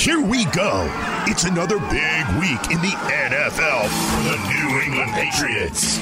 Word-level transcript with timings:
Here 0.00 0.18
we 0.18 0.46
go. 0.46 0.88
It's 1.26 1.44
another 1.44 1.78
big 1.78 2.26
week 2.40 2.70
in 2.70 2.80
the 2.80 2.96
NFL 2.96 3.86
for 3.86 4.22
the 4.30 4.38
New 4.48 4.80
England 4.80 5.12
Patriots. 5.12 5.98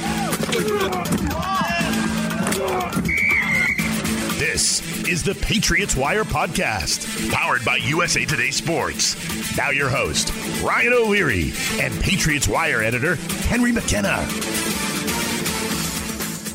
This 4.38 5.08
is 5.08 5.24
the 5.24 5.34
Patriots 5.34 5.96
Wire 5.96 6.22
Podcast, 6.22 7.28
powered 7.32 7.64
by 7.64 7.78
USA 7.78 8.24
Today 8.24 8.52
Sports. 8.52 9.16
Now, 9.56 9.70
your 9.70 9.88
host, 9.88 10.32
Ryan 10.62 10.92
O'Leary, 10.92 11.52
and 11.80 11.92
Patriots 12.00 12.46
Wire 12.46 12.84
editor, 12.84 13.16
Henry 13.48 13.72
McKenna. 13.72 14.18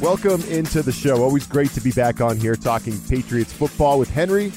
Welcome 0.01 0.41
into 0.43 0.81
the 0.81 0.93
show. 0.93 1.21
Always 1.21 1.45
great 1.45 1.71
to 1.71 1.81
be 1.81 1.91
back 1.91 2.21
on 2.21 2.37
here 2.37 2.55
talking 2.55 2.97
Patriots 3.09 3.51
football 3.51 3.99
with 3.99 4.09
Henry. 4.09 4.53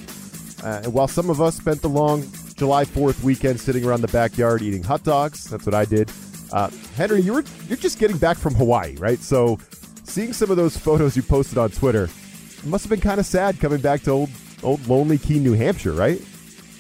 Uh, 0.63 0.83
and 0.85 0.93
while 0.93 1.09
some 1.09 1.31
of 1.31 1.41
us 1.41 1.57
spent 1.57 1.83
the 1.83 1.89
long 1.89 2.23
July 2.57 2.85
4th 2.85 3.23
weekend 3.23 3.61
sitting 3.61 3.85
around 3.85 4.01
the 4.01 4.09
backyard 4.09 4.63
eating 4.63 4.83
hot 4.83 5.05
dogs, 5.05 5.45
that's 5.45 5.67
what 5.67 5.75
I 5.75 5.85
did. 5.85 6.11
Uh, 6.53 6.71
Henry, 6.97 7.21
you 7.21 7.35
were 7.35 7.45
you're 7.69 7.77
just 7.77 7.99
getting 7.99 8.17
back 8.19 8.37
from 8.37 8.55
Hawaii, 8.55 8.97
right? 8.97 9.19
So, 9.19 9.59
seeing 10.05 10.33
some 10.33 10.51
of 10.51 10.57
those 10.57 10.77
photos 10.77 11.17
you 11.17 11.23
posted 11.23 11.59
on 11.59 11.71
Twitter, 11.71 12.05
it 12.05 12.67
must 12.67 12.85
have 12.85 12.91
been 12.91 13.01
kind 13.01 13.21
of 13.21 13.27
sad 13.27 13.59
coming 13.61 13.81
back 13.81 14.03
to 14.03 14.11
old 14.11 14.31
old 14.63 14.87
lonely 14.87 15.19
Keene, 15.19 15.43
New 15.43 15.55
Hampshire, 15.55 15.93
right? 15.93 16.23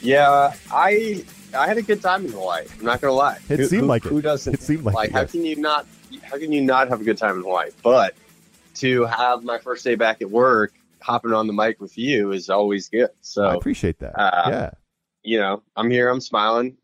Yeah, 0.01 0.55
I 0.71 1.25
I 1.53 1.67
had 1.67 1.79
a 1.79 1.83
good 1.83 2.01
time 2.01 2.25
in 2.25 2.33
Hawaii. 2.33 2.65
I'm 2.79 2.85
not 2.85 3.01
gonna 3.01 3.13
lie. 3.13 3.39
It 3.49 3.59
who, 3.59 3.67
seemed 3.67 3.83
who, 3.83 3.89
like 3.89 4.07
it. 4.07 4.11
Who 4.11 4.23
doesn't? 4.23 4.55
It 4.55 4.63
seemed 4.63 4.85
like, 4.85 4.95
like 4.95 5.11
it, 5.11 5.15
how 5.15 5.21
yes. 5.23 5.33
can 5.33 5.45
you 5.45 5.57
not? 5.57 5.87
How 6.23 6.39
can 6.39 6.53
you 6.53 6.63
not 6.63 6.89
have 6.89 7.01
a 7.01 7.05
good 7.05 7.19
time 7.19 7.37
in 7.37 7.43
Hawaii? 7.43 7.71
But 7.83 8.15
to 8.77 9.05
have 9.05 9.43
my 9.43 9.59
first 9.59 9.85
day 9.85 9.97
back 9.97 10.23
at 10.23 10.31
work, 10.31 10.73
hopping 11.01 11.33
on 11.33 11.47
the 11.47 11.53
mic 11.53 11.81
with 11.81 11.99
you 11.99 12.33
is 12.33 12.51
always 12.51 12.89
good. 12.89 13.11
So 13.21 13.45
I 13.45 13.55
appreciate 13.55 13.99
that. 13.99 14.19
uh, 14.19 14.49
yeah. 14.49 14.71
You 15.27 15.39
know, 15.39 15.63
I'm 15.75 15.91
here. 15.91 16.09
I'm 16.09 16.21
smiling. 16.21 16.77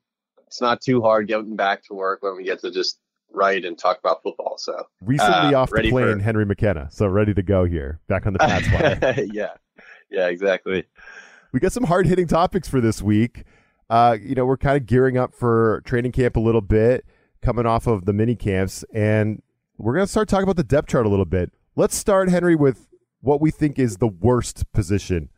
It's 0.49 0.61
not 0.61 0.83
too 0.83 1.01
hard 1.01 1.29
getting 1.29 1.57
back 1.57 1.83
to 1.85 1.95
work 1.95 2.23
when 2.23 2.37
we 2.37 2.45
get 2.45 2.61
to 2.61 2.71
just 2.71 2.99
write 3.31 3.65
and 3.65 3.79
talk 3.79 3.99
about 3.99 4.23
football. 4.23 4.57
So 4.59 4.85
Recently 5.01 5.55
uh, 5.55 5.61
off 5.61 5.71
the 5.71 5.89
plane, 5.89 6.19
for- 6.19 6.23
Henry 6.23 6.45
McKenna. 6.45 6.89
So 6.91 7.07
ready 7.07 7.33
to 7.35 7.43
go 7.43 7.65
here. 7.65 8.01
Back 8.09 8.27
on 8.27 8.33
the 8.33 8.41
Pats 8.41 8.67
yeah, 9.33 9.55
yeah, 10.11 10.27
exactly. 10.27 10.85
we 11.53 11.61
got 11.61 11.73
some 11.73 11.85
hard 11.85 12.07
hitting 12.07 12.27
topics 12.27 12.69
for 12.69 12.81
this 12.81 13.01
week. 13.01 13.45
Uh, 13.89 14.17
you 14.21 14.35
know, 14.35 14.45
we're 14.45 14.57
kind 14.57 14.77
of 14.77 14.87
gearing 14.87 15.17
up 15.17 15.35
for 15.35 15.83
training 15.85 16.13
camp 16.13 16.37
a 16.37 16.41
little 16.41 16.61
bit, 16.61 17.07
coming 17.43 17.65
off 17.65 17.87
of 17.87 18.07
the 18.07 18.13
mini 18.13 18.35
camps, 18.35 18.85
and 18.93 19.41
we're 19.79 19.95
going 19.95 20.05
to 20.05 20.11
start 20.11 20.29
talking 20.29 20.45
about 20.45 20.57
the 20.57 20.65
depth 20.65 20.89
chart 20.89 21.07
a 21.07 21.09
little 21.09 21.25
bit. 21.25 21.53
Let's 21.77 21.95
start, 21.95 22.29
Henry, 22.29 22.57
with 22.57 22.89
what 23.21 23.41
we 23.41 23.51
think 23.51 23.79
is 23.79 23.99
the 23.99 24.09
worst 24.09 24.71
position 24.73 25.29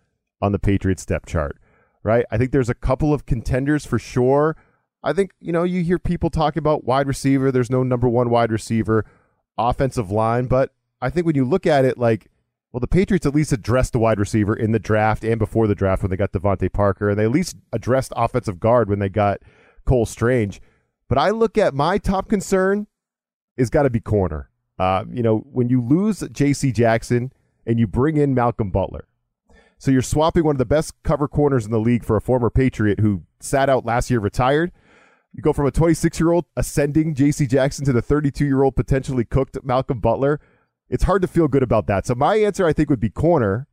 on 0.41 0.53
the 0.53 0.59
Patriots 0.59 1.05
depth 1.05 1.27
chart, 1.27 1.59
right? 2.05 2.25
I 2.31 2.39
think 2.39 2.53
there's 2.53 2.69
a 2.69 2.75
couple 2.75 3.13
of 3.13 3.27
contenders 3.27 3.85
for 3.85 3.99
sure. 3.99 4.57
I 5.03 5.13
think, 5.13 5.33
you 5.41 5.53
know, 5.53 5.65
you 5.65 5.83
hear 5.83 5.99
people 5.99 6.31
talking 6.31 6.61
about 6.61 6.85
wide 6.85 7.09
receiver, 7.09 7.51
there's 7.51 7.71
no 7.71 7.83
number 7.83 8.09
one 8.09 8.31
wide 8.31 8.53
receiver, 8.53 9.05
offensive 9.59 10.11
line, 10.11 10.47
but 10.47 10.73
I 11.01 11.11
think 11.11 11.27
when 11.27 11.35
you 11.35 11.45
look 11.45 11.67
at 11.67 11.85
it, 11.85 11.99
like, 11.99 12.29
well, 12.73 12.81
the 12.81 12.87
Patriots 12.87 13.27
at 13.27 13.35
least 13.35 13.53
addressed 13.53 13.93
the 13.93 13.99
wide 13.99 14.19
receiver 14.19 14.55
in 14.55 14.73
the 14.73 14.79
draft 14.79 15.23
and 15.25 15.39
before 15.39 15.67
the 15.67 15.75
draft 15.75 16.03
when 16.03 16.11
they 16.11 16.17
got 16.17 16.33
DeVante 16.33 16.73
Parker, 16.73 17.11
and 17.11 17.19
they 17.19 17.25
at 17.25 17.31
least 17.31 17.57
addressed 17.73 18.13
offensive 18.17 18.59
guard 18.59 18.89
when 18.89 18.99
they 18.99 19.09
got 19.09 19.41
Cole 19.85 20.07
Strange. 20.07 20.61
But 21.09 21.19
I 21.19 21.31
look 21.31 21.57
at 21.57 21.75
my 21.75 21.99
top 21.99 22.29
concern 22.29 22.87
is 23.57 23.71
got 23.71 23.85
to 23.85 23.91
be 23.91 24.01
corner. 24.01 24.51
Uh, 24.79 25.05
you 25.13 25.23
know, 25.23 25.39
when 25.53 25.69
you 25.69 25.81
lose 25.81 26.25
J.C. 26.33 26.73
Jackson 26.73 27.33
and 27.65 27.79
you 27.79 27.87
bring 27.87 28.17
in 28.17 28.35
Malcolm 28.35 28.71
Butler, 28.71 29.07
so 29.85 29.91
you're 29.91 30.01
swapping 30.01 30.45
one 30.45 30.55
of 30.55 30.59
the 30.59 30.65
best 30.65 30.95
cover 31.03 31.29
corners 31.29 31.67
in 31.67 31.71
the 31.71 31.79
league 31.79 32.07
for 32.07 32.17
a 32.17 32.21
former 32.23 32.49
Patriot 32.49 33.01
who 33.01 33.21
sat 33.39 33.69
out 33.69 33.85
last 33.85 34.11
year, 34.11 34.19
retired. 34.19 34.73
You 35.35 35.43
go 35.43 35.53
from 35.53 35.67
a 35.67 35.71
26 35.71 36.19
year 36.19 36.33
old 36.33 36.47
ascending 36.57 37.15
J.C. 37.15 37.47
Jackson 37.47 37.85
to 37.85 37.93
the 37.93 38.01
32 38.01 38.47
year 38.47 38.63
old 38.63 38.77
potentially 38.77 39.27
cooked 39.27 39.59
Malcolm 39.63 40.01
Butler. 40.01 40.41
It's 40.89 41.05
hard 41.05 41.21
to 41.21 41.29
feel 41.29 41.49
good 41.49 41.63
about 41.63 41.87
that. 41.89 42.07
So 42.07 42.15
my 42.15 42.37
answer, 42.37 42.65
I 42.65 42.73
think, 42.73 42.89
would 42.89 42.99
be 42.99 43.11
corner. 43.11 43.69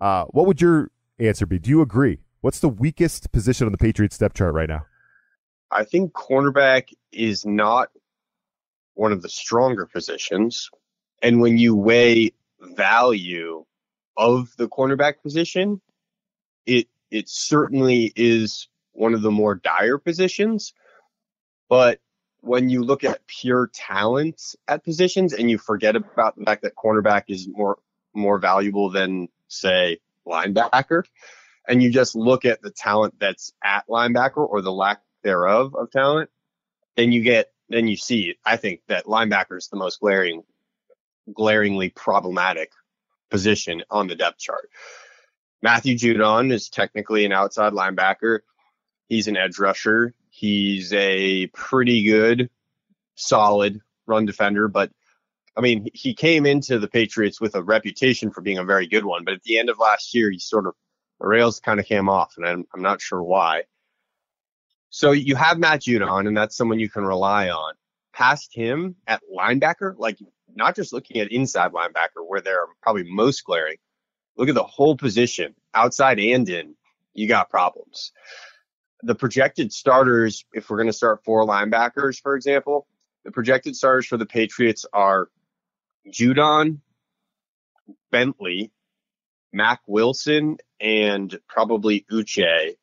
Uh, 0.00 0.24
what 0.30 0.46
would 0.46 0.62
your 0.62 0.90
answer 1.18 1.44
be? 1.44 1.58
Do 1.58 1.68
you 1.68 1.82
agree? 1.82 2.20
What's 2.40 2.60
the 2.60 2.70
weakest 2.70 3.30
position 3.30 3.66
on 3.66 3.72
the 3.72 3.76
Patriots 3.76 4.14
step 4.14 4.32
chart 4.32 4.54
right 4.54 4.68
now? 4.68 4.86
I 5.70 5.84
think 5.84 6.14
cornerback 6.14 6.94
is 7.12 7.44
not 7.44 7.90
one 8.94 9.12
of 9.12 9.20
the 9.20 9.28
stronger 9.28 9.84
positions. 9.84 10.70
And 11.20 11.42
when 11.42 11.58
you 11.58 11.76
weigh 11.76 12.32
value 12.62 13.66
of 14.16 14.54
the 14.56 14.68
cornerback 14.68 15.22
position, 15.22 15.80
it 16.66 16.88
it 17.10 17.28
certainly 17.28 18.12
is 18.16 18.68
one 18.92 19.14
of 19.14 19.22
the 19.22 19.30
more 19.30 19.54
dire 19.56 19.98
positions. 19.98 20.72
But 21.68 22.00
when 22.40 22.68
you 22.68 22.82
look 22.82 23.04
at 23.04 23.26
pure 23.26 23.70
talent 23.72 24.40
at 24.68 24.84
positions 24.84 25.32
and 25.32 25.50
you 25.50 25.58
forget 25.58 25.96
about 25.96 26.36
the 26.36 26.44
fact 26.44 26.62
that 26.62 26.74
cornerback 26.76 27.24
is 27.28 27.48
more 27.48 27.78
more 28.14 28.38
valuable 28.38 28.90
than 28.90 29.28
say 29.48 29.98
linebacker, 30.26 31.04
and 31.68 31.82
you 31.82 31.90
just 31.90 32.14
look 32.14 32.44
at 32.44 32.62
the 32.62 32.70
talent 32.70 33.14
that's 33.18 33.52
at 33.62 33.86
linebacker 33.88 34.46
or 34.48 34.60
the 34.60 34.72
lack 34.72 35.00
thereof 35.22 35.74
of 35.74 35.90
talent, 35.90 36.30
then 36.96 37.12
you 37.12 37.22
get 37.22 37.50
then 37.68 37.88
you 37.88 37.96
see 37.96 38.36
I 38.44 38.56
think 38.56 38.80
that 38.88 39.06
linebacker 39.06 39.56
is 39.56 39.68
the 39.68 39.76
most 39.76 40.00
glaring 40.00 40.42
glaringly 41.32 41.88
problematic 41.88 42.70
position 43.30 43.82
on 43.90 44.06
the 44.06 44.14
depth 44.14 44.38
chart. 44.38 44.70
Matthew 45.62 45.96
Judon 45.96 46.52
is 46.52 46.68
technically 46.68 47.24
an 47.24 47.32
outside 47.32 47.72
linebacker. 47.72 48.40
He's 49.08 49.28
an 49.28 49.36
edge 49.36 49.58
rusher. 49.58 50.14
He's 50.30 50.92
a 50.92 51.46
pretty 51.48 52.04
good, 52.04 52.50
solid 53.14 53.80
run 54.06 54.26
defender, 54.26 54.68
but 54.68 54.90
I 55.56 55.60
mean, 55.60 55.88
he 55.94 56.14
came 56.14 56.46
into 56.46 56.78
the 56.78 56.88
Patriots 56.88 57.40
with 57.40 57.54
a 57.54 57.62
reputation 57.62 58.30
for 58.30 58.40
being 58.40 58.58
a 58.58 58.64
very 58.64 58.86
good 58.88 59.04
one, 59.04 59.24
but 59.24 59.34
at 59.34 59.42
the 59.44 59.58
end 59.58 59.70
of 59.70 59.78
last 59.78 60.14
year, 60.14 60.30
he 60.30 60.38
sort 60.38 60.66
of 60.66 60.74
the 61.20 61.28
rails 61.28 61.60
kind 61.60 61.78
of 61.78 61.86
came 61.86 62.08
off, 62.08 62.34
and 62.36 62.46
I'm, 62.46 62.66
I'm 62.74 62.82
not 62.82 63.00
sure 63.00 63.22
why. 63.22 63.64
So 64.90 65.12
you 65.12 65.36
have 65.36 65.58
Matt 65.58 65.82
Judon, 65.82 66.26
and 66.26 66.36
that's 66.36 66.56
someone 66.56 66.78
you 66.78 66.90
can 66.90 67.04
rely 67.04 67.50
on. 67.50 67.74
Past 68.12 68.54
him 68.54 68.96
at 69.06 69.22
linebacker, 69.32 69.94
like 69.96 70.18
not 70.54 70.76
just 70.76 70.92
looking 70.92 71.20
at 71.20 71.32
inside 71.32 71.72
linebacker 71.72 72.26
where 72.26 72.40
they're 72.40 72.66
probably 72.82 73.04
most 73.04 73.44
glaring, 73.44 73.76
look 74.36 74.48
at 74.48 74.54
the 74.54 74.62
whole 74.64 74.96
position, 74.96 75.54
outside 75.74 76.18
and 76.18 76.48
in, 76.48 76.74
you 77.12 77.28
got 77.28 77.50
problems. 77.50 78.12
The 79.02 79.14
projected 79.14 79.72
starters, 79.72 80.44
if 80.52 80.70
we're 80.70 80.78
going 80.78 80.88
to 80.88 80.92
start 80.92 81.24
four 81.24 81.46
linebackers, 81.46 82.20
for 82.20 82.36
example, 82.36 82.86
the 83.24 83.30
projected 83.30 83.76
starters 83.76 84.06
for 84.06 84.16
the 84.16 84.26
Patriots 84.26 84.86
are 84.92 85.28
Judon, 86.10 86.78
Bentley, 88.10 88.70
Mack 89.52 89.80
Wilson, 89.86 90.58
and 90.80 91.38
probably 91.48 92.04
Uche. 92.10 92.76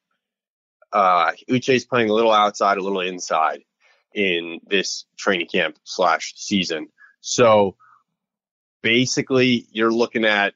Uh, 0.92 1.32
Uche's 1.50 1.86
playing 1.86 2.10
a 2.10 2.14
little 2.14 2.32
outside, 2.32 2.78
a 2.78 2.84
little 2.84 3.02
inside 3.02 3.64
in 4.14 4.60
this 4.68 5.06
training 5.18 5.48
camp 5.48 5.78
slash 5.84 6.34
season. 6.36 6.88
So 7.22 7.76
basically, 8.82 9.68
you're 9.72 9.94
looking 9.94 10.26
at 10.26 10.54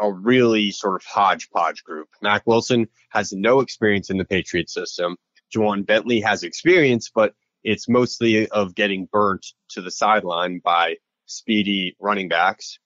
a 0.00 0.10
really 0.10 0.70
sort 0.70 0.94
of 0.94 1.04
hodgepodge 1.04 1.84
group. 1.84 2.08
Mack 2.22 2.46
Wilson 2.46 2.88
has 3.10 3.32
no 3.32 3.60
experience 3.60 4.08
in 4.08 4.16
the 4.16 4.24
Patriot 4.24 4.70
system. 4.70 5.16
Ja'Whaun 5.54 5.84
Bentley 5.84 6.20
has 6.20 6.42
experience, 6.42 7.10
but 7.14 7.34
it's 7.62 7.88
mostly 7.88 8.48
of 8.48 8.74
getting 8.74 9.08
burnt 9.12 9.46
to 9.70 9.82
the 9.82 9.90
sideline 9.90 10.60
by 10.64 10.96
speedy 11.26 11.96
running 12.00 12.28
backs. 12.28 12.78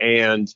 And 0.00 0.48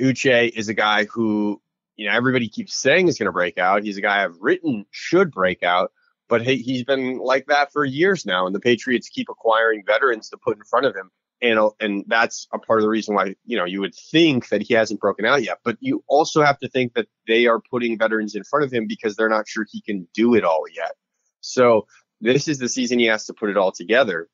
Uche 0.00 0.50
is 0.50 0.68
a 0.68 0.74
guy 0.74 1.04
who, 1.06 1.60
you 1.96 2.08
know, 2.08 2.14
everybody 2.14 2.48
keeps 2.48 2.74
saying 2.74 3.08
is 3.08 3.18
going 3.18 3.26
to 3.26 3.32
break 3.32 3.58
out. 3.58 3.82
He's 3.82 3.98
a 3.98 4.02
guy 4.02 4.24
I've 4.24 4.36
written 4.40 4.86
should 4.90 5.32
break 5.32 5.62
out, 5.62 5.92
but 6.28 6.42
he, 6.42 6.56
he's 6.56 6.84
been 6.84 7.18
like 7.18 7.46
that 7.46 7.72
for 7.72 7.84
years 7.84 8.24
now. 8.24 8.46
And 8.46 8.54
the 8.54 8.60
Patriots 8.60 9.08
keep 9.08 9.28
acquiring 9.28 9.82
veterans 9.84 10.30
to 10.30 10.36
put 10.36 10.56
in 10.56 10.64
front 10.64 10.86
of 10.86 10.94
him. 10.94 11.10
And, 11.42 11.58
and 11.80 12.04
that's 12.06 12.46
a 12.52 12.58
part 12.58 12.78
of 12.78 12.84
the 12.84 12.88
reason 12.88 13.16
why, 13.16 13.34
you 13.44 13.56
know, 13.56 13.64
you 13.64 13.80
would 13.80 13.96
think 13.96 14.48
that 14.50 14.62
he 14.62 14.74
hasn't 14.74 15.00
broken 15.00 15.26
out 15.26 15.42
yet. 15.42 15.58
But 15.64 15.76
you 15.80 16.04
also 16.06 16.40
have 16.42 16.58
to 16.60 16.68
think 16.68 16.94
that 16.94 17.08
they 17.26 17.46
are 17.46 17.60
putting 17.60 17.98
veterans 17.98 18.36
in 18.36 18.44
front 18.44 18.64
of 18.64 18.72
him 18.72 18.86
because 18.86 19.16
they're 19.16 19.28
not 19.28 19.48
sure 19.48 19.66
he 19.68 19.82
can 19.82 20.06
do 20.14 20.34
it 20.34 20.44
all 20.44 20.64
yet. 20.72 20.92
So 21.40 21.88
this 22.20 22.46
is 22.46 22.58
the 22.58 22.68
season 22.68 23.00
he 23.00 23.06
has 23.06 23.26
to 23.26 23.34
put 23.34 23.50
it 23.50 23.56
all 23.56 23.72
together. 23.72 24.28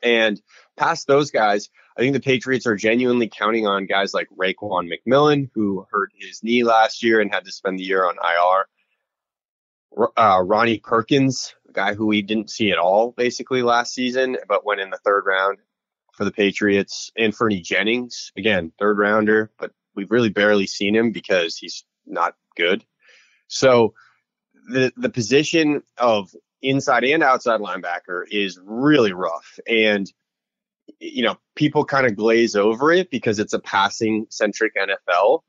And 0.00 0.40
past 0.76 1.08
those 1.08 1.32
guys, 1.32 1.70
I 1.96 2.00
think 2.00 2.12
the 2.12 2.20
Patriots 2.20 2.68
are 2.68 2.76
genuinely 2.76 3.28
counting 3.28 3.66
on 3.66 3.86
guys 3.86 4.14
like 4.14 4.28
Raekwon 4.38 4.88
McMillan, 4.88 5.50
who 5.54 5.86
hurt 5.90 6.10
his 6.14 6.40
knee 6.44 6.62
last 6.62 7.02
year 7.02 7.20
and 7.20 7.34
had 7.34 7.46
to 7.46 7.52
spend 7.52 7.80
the 7.80 7.84
year 7.84 8.06
on 8.06 8.14
IR. 8.16 10.08
Uh, 10.16 10.42
Ronnie 10.44 10.78
Perkins, 10.78 11.54
a 11.68 11.72
guy 11.72 11.94
who 11.94 12.06
we 12.06 12.22
didn't 12.22 12.50
see 12.50 12.70
at 12.70 12.78
all 12.78 13.12
basically 13.16 13.62
last 13.62 13.92
season, 13.92 14.36
but 14.46 14.64
went 14.64 14.80
in 14.80 14.90
the 14.90 14.98
third 14.98 15.24
round 15.26 15.58
for 16.16 16.24
the 16.24 16.32
Patriots. 16.32 17.10
And 17.16 17.34
Fernie 17.34 17.60
Jennings, 17.60 18.32
again, 18.36 18.72
third 18.78 18.98
rounder, 18.98 19.50
but 19.58 19.72
we've 19.94 20.10
really 20.10 20.30
barely 20.30 20.66
seen 20.66 20.94
him 20.94 21.12
because 21.12 21.56
he's 21.56 21.84
not 22.06 22.34
good. 22.56 22.84
So 23.48 23.94
the 24.68 24.92
the 24.96 25.10
position 25.10 25.82
of 25.98 26.34
inside 26.62 27.04
and 27.04 27.22
outside 27.22 27.60
linebacker 27.60 28.24
is 28.30 28.58
really 28.62 29.12
rough, 29.12 29.58
and 29.68 30.10
you 30.98 31.22
know 31.22 31.36
people 31.54 31.84
kind 31.84 32.06
of 32.06 32.16
glaze 32.16 32.56
over 32.56 32.92
it 32.92 33.10
because 33.10 33.38
it's 33.38 33.52
a 33.52 33.60
passing 33.60 34.26
centric 34.30 34.74
NFL, 34.74 35.40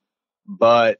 but 0.45 0.99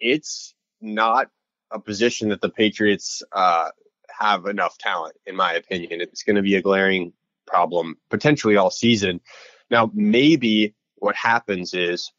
it's 0.00 0.54
not 0.80 1.28
a 1.70 1.78
position 1.78 2.28
that 2.28 2.40
the 2.40 2.50
Patriots 2.50 3.22
uh, 3.32 3.70
have 4.10 4.46
enough 4.46 4.76
talent, 4.78 5.16
in 5.26 5.34
my 5.34 5.54
opinion. 5.54 6.00
It's 6.00 6.22
going 6.22 6.36
to 6.36 6.42
be 6.42 6.56
a 6.56 6.62
glaring 6.62 7.12
problem 7.46 7.96
potentially 8.10 8.56
all 8.56 8.70
season. 8.70 9.20
Now, 9.70 9.90
maybe 9.94 10.74
what 10.96 11.16
happens 11.16 11.74
is 11.74 12.12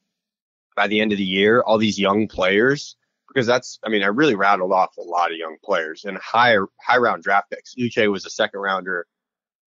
by 0.76 0.88
the 0.88 1.00
end 1.00 1.12
of 1.12 1.18
the 1.18 1.24
year, 1.24 1.62
all 1.62 1.78
these 1.78 2.00
young 2.00 2.28
players, 2.28 2.98
because 3.28 3.48
that's, 3.48 3.80
I 3.84 3.90
mean, 3.90 4.04
I 4.04 4.08
really 4.08 4.36
rattled 4.36 4.72
off 4.72 4.98
a 4.98 5.02
lot 5.02 5.32
of 5.32 5.38
young 5.38 5.58
players 5.64 6.06
and 6.06 6.18
high, 6.18 6.56
high 6.82 6.98
round 6.98 7.24
draft 7.24 7.50
picks. 7.50 7.76
Uche 7.76 8.12
was 8.12 8.26
a 8.26 8.30
second 8.30 8.60
rounder, 8.60 9.08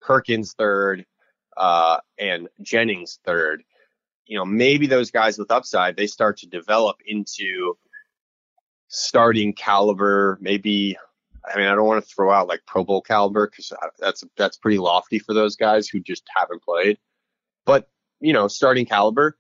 Perkins 0.02 0.54
third, 0.54 1.06
uh, 1.58 1.98
and 2.18 2.48
Jennings 2.62 3.20
third. 3.26 3.64
You 4.26 4.38
know, 4.38 4.46
maybe 4.46 4.88
those 4.88 5.12
guys 5.12 5.38
with 5.38 5.52
upside, 5.52 5.96
they 5.96 6.08
start 6.08 6.38
to 6.38 6.48
develop 6.48 6.98
into 7.06 7.78
starting 8.88 9.54
caliber, 9.54 10.38
maybe 10.42 10.98
I 11.54 11.58
mean, 11.58 11.68
I 11.68 11.76
don't 11.76 11.86
want 11.86 12.04
to 12.04 12.10
throw 12.14 12.32
out 12.32 12.48
like 12.48 12.62
Pro 12.66 12.84
Bowl 12.84 13.02
caliber 13.02 13.48
because 13.48 13.72
that's 14.00 14.24
that's 14.38 14.58
pretty 14.58 14.78
lofty 14.78 15.20
for 15.20 15.34
those 15.34 15.56
guys 15.56 15.88
who 15.88 16.00
just 16.00 16.24
haven't 16.36 16.64
played. 16.64 16.98
But 17.66 17.90
you 18.20 18.34
know, 18.34 18.48
starting 18.48 18.86
caliber. 18.86 19.38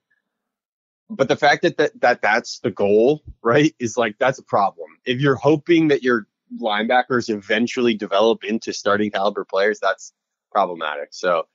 But 1.09 1.27
the 1.27 1.35
fact 1.35 1.61
that, 1.61 1.77
that 1.77 1.99
that 2.01 2.21
that's 2.21 2.59
the 2.59 2.71
goal, 2.71 3.23
right, 3.43 3.75
is 3.79 3.97
like 3.97 4.17
that's 4.17 4.39
a 4.39 4.43
problem. 4.43 4.89
If 5.05 5.21
you're 5.21 5.35
hoping 5.35 5.89
that 5.89 6.03
your 6.03 6.27
linebackers 6.59 7.29
eventually 7.29 7.93
develop 7.93 8.43
into 8.43 8.73
starting 8.73 9.11
caliber 9.11 9.45
players, 9.45 9.79
that's 9.79 10.13
problematic. 10.51 11.09
So 11.11 11.47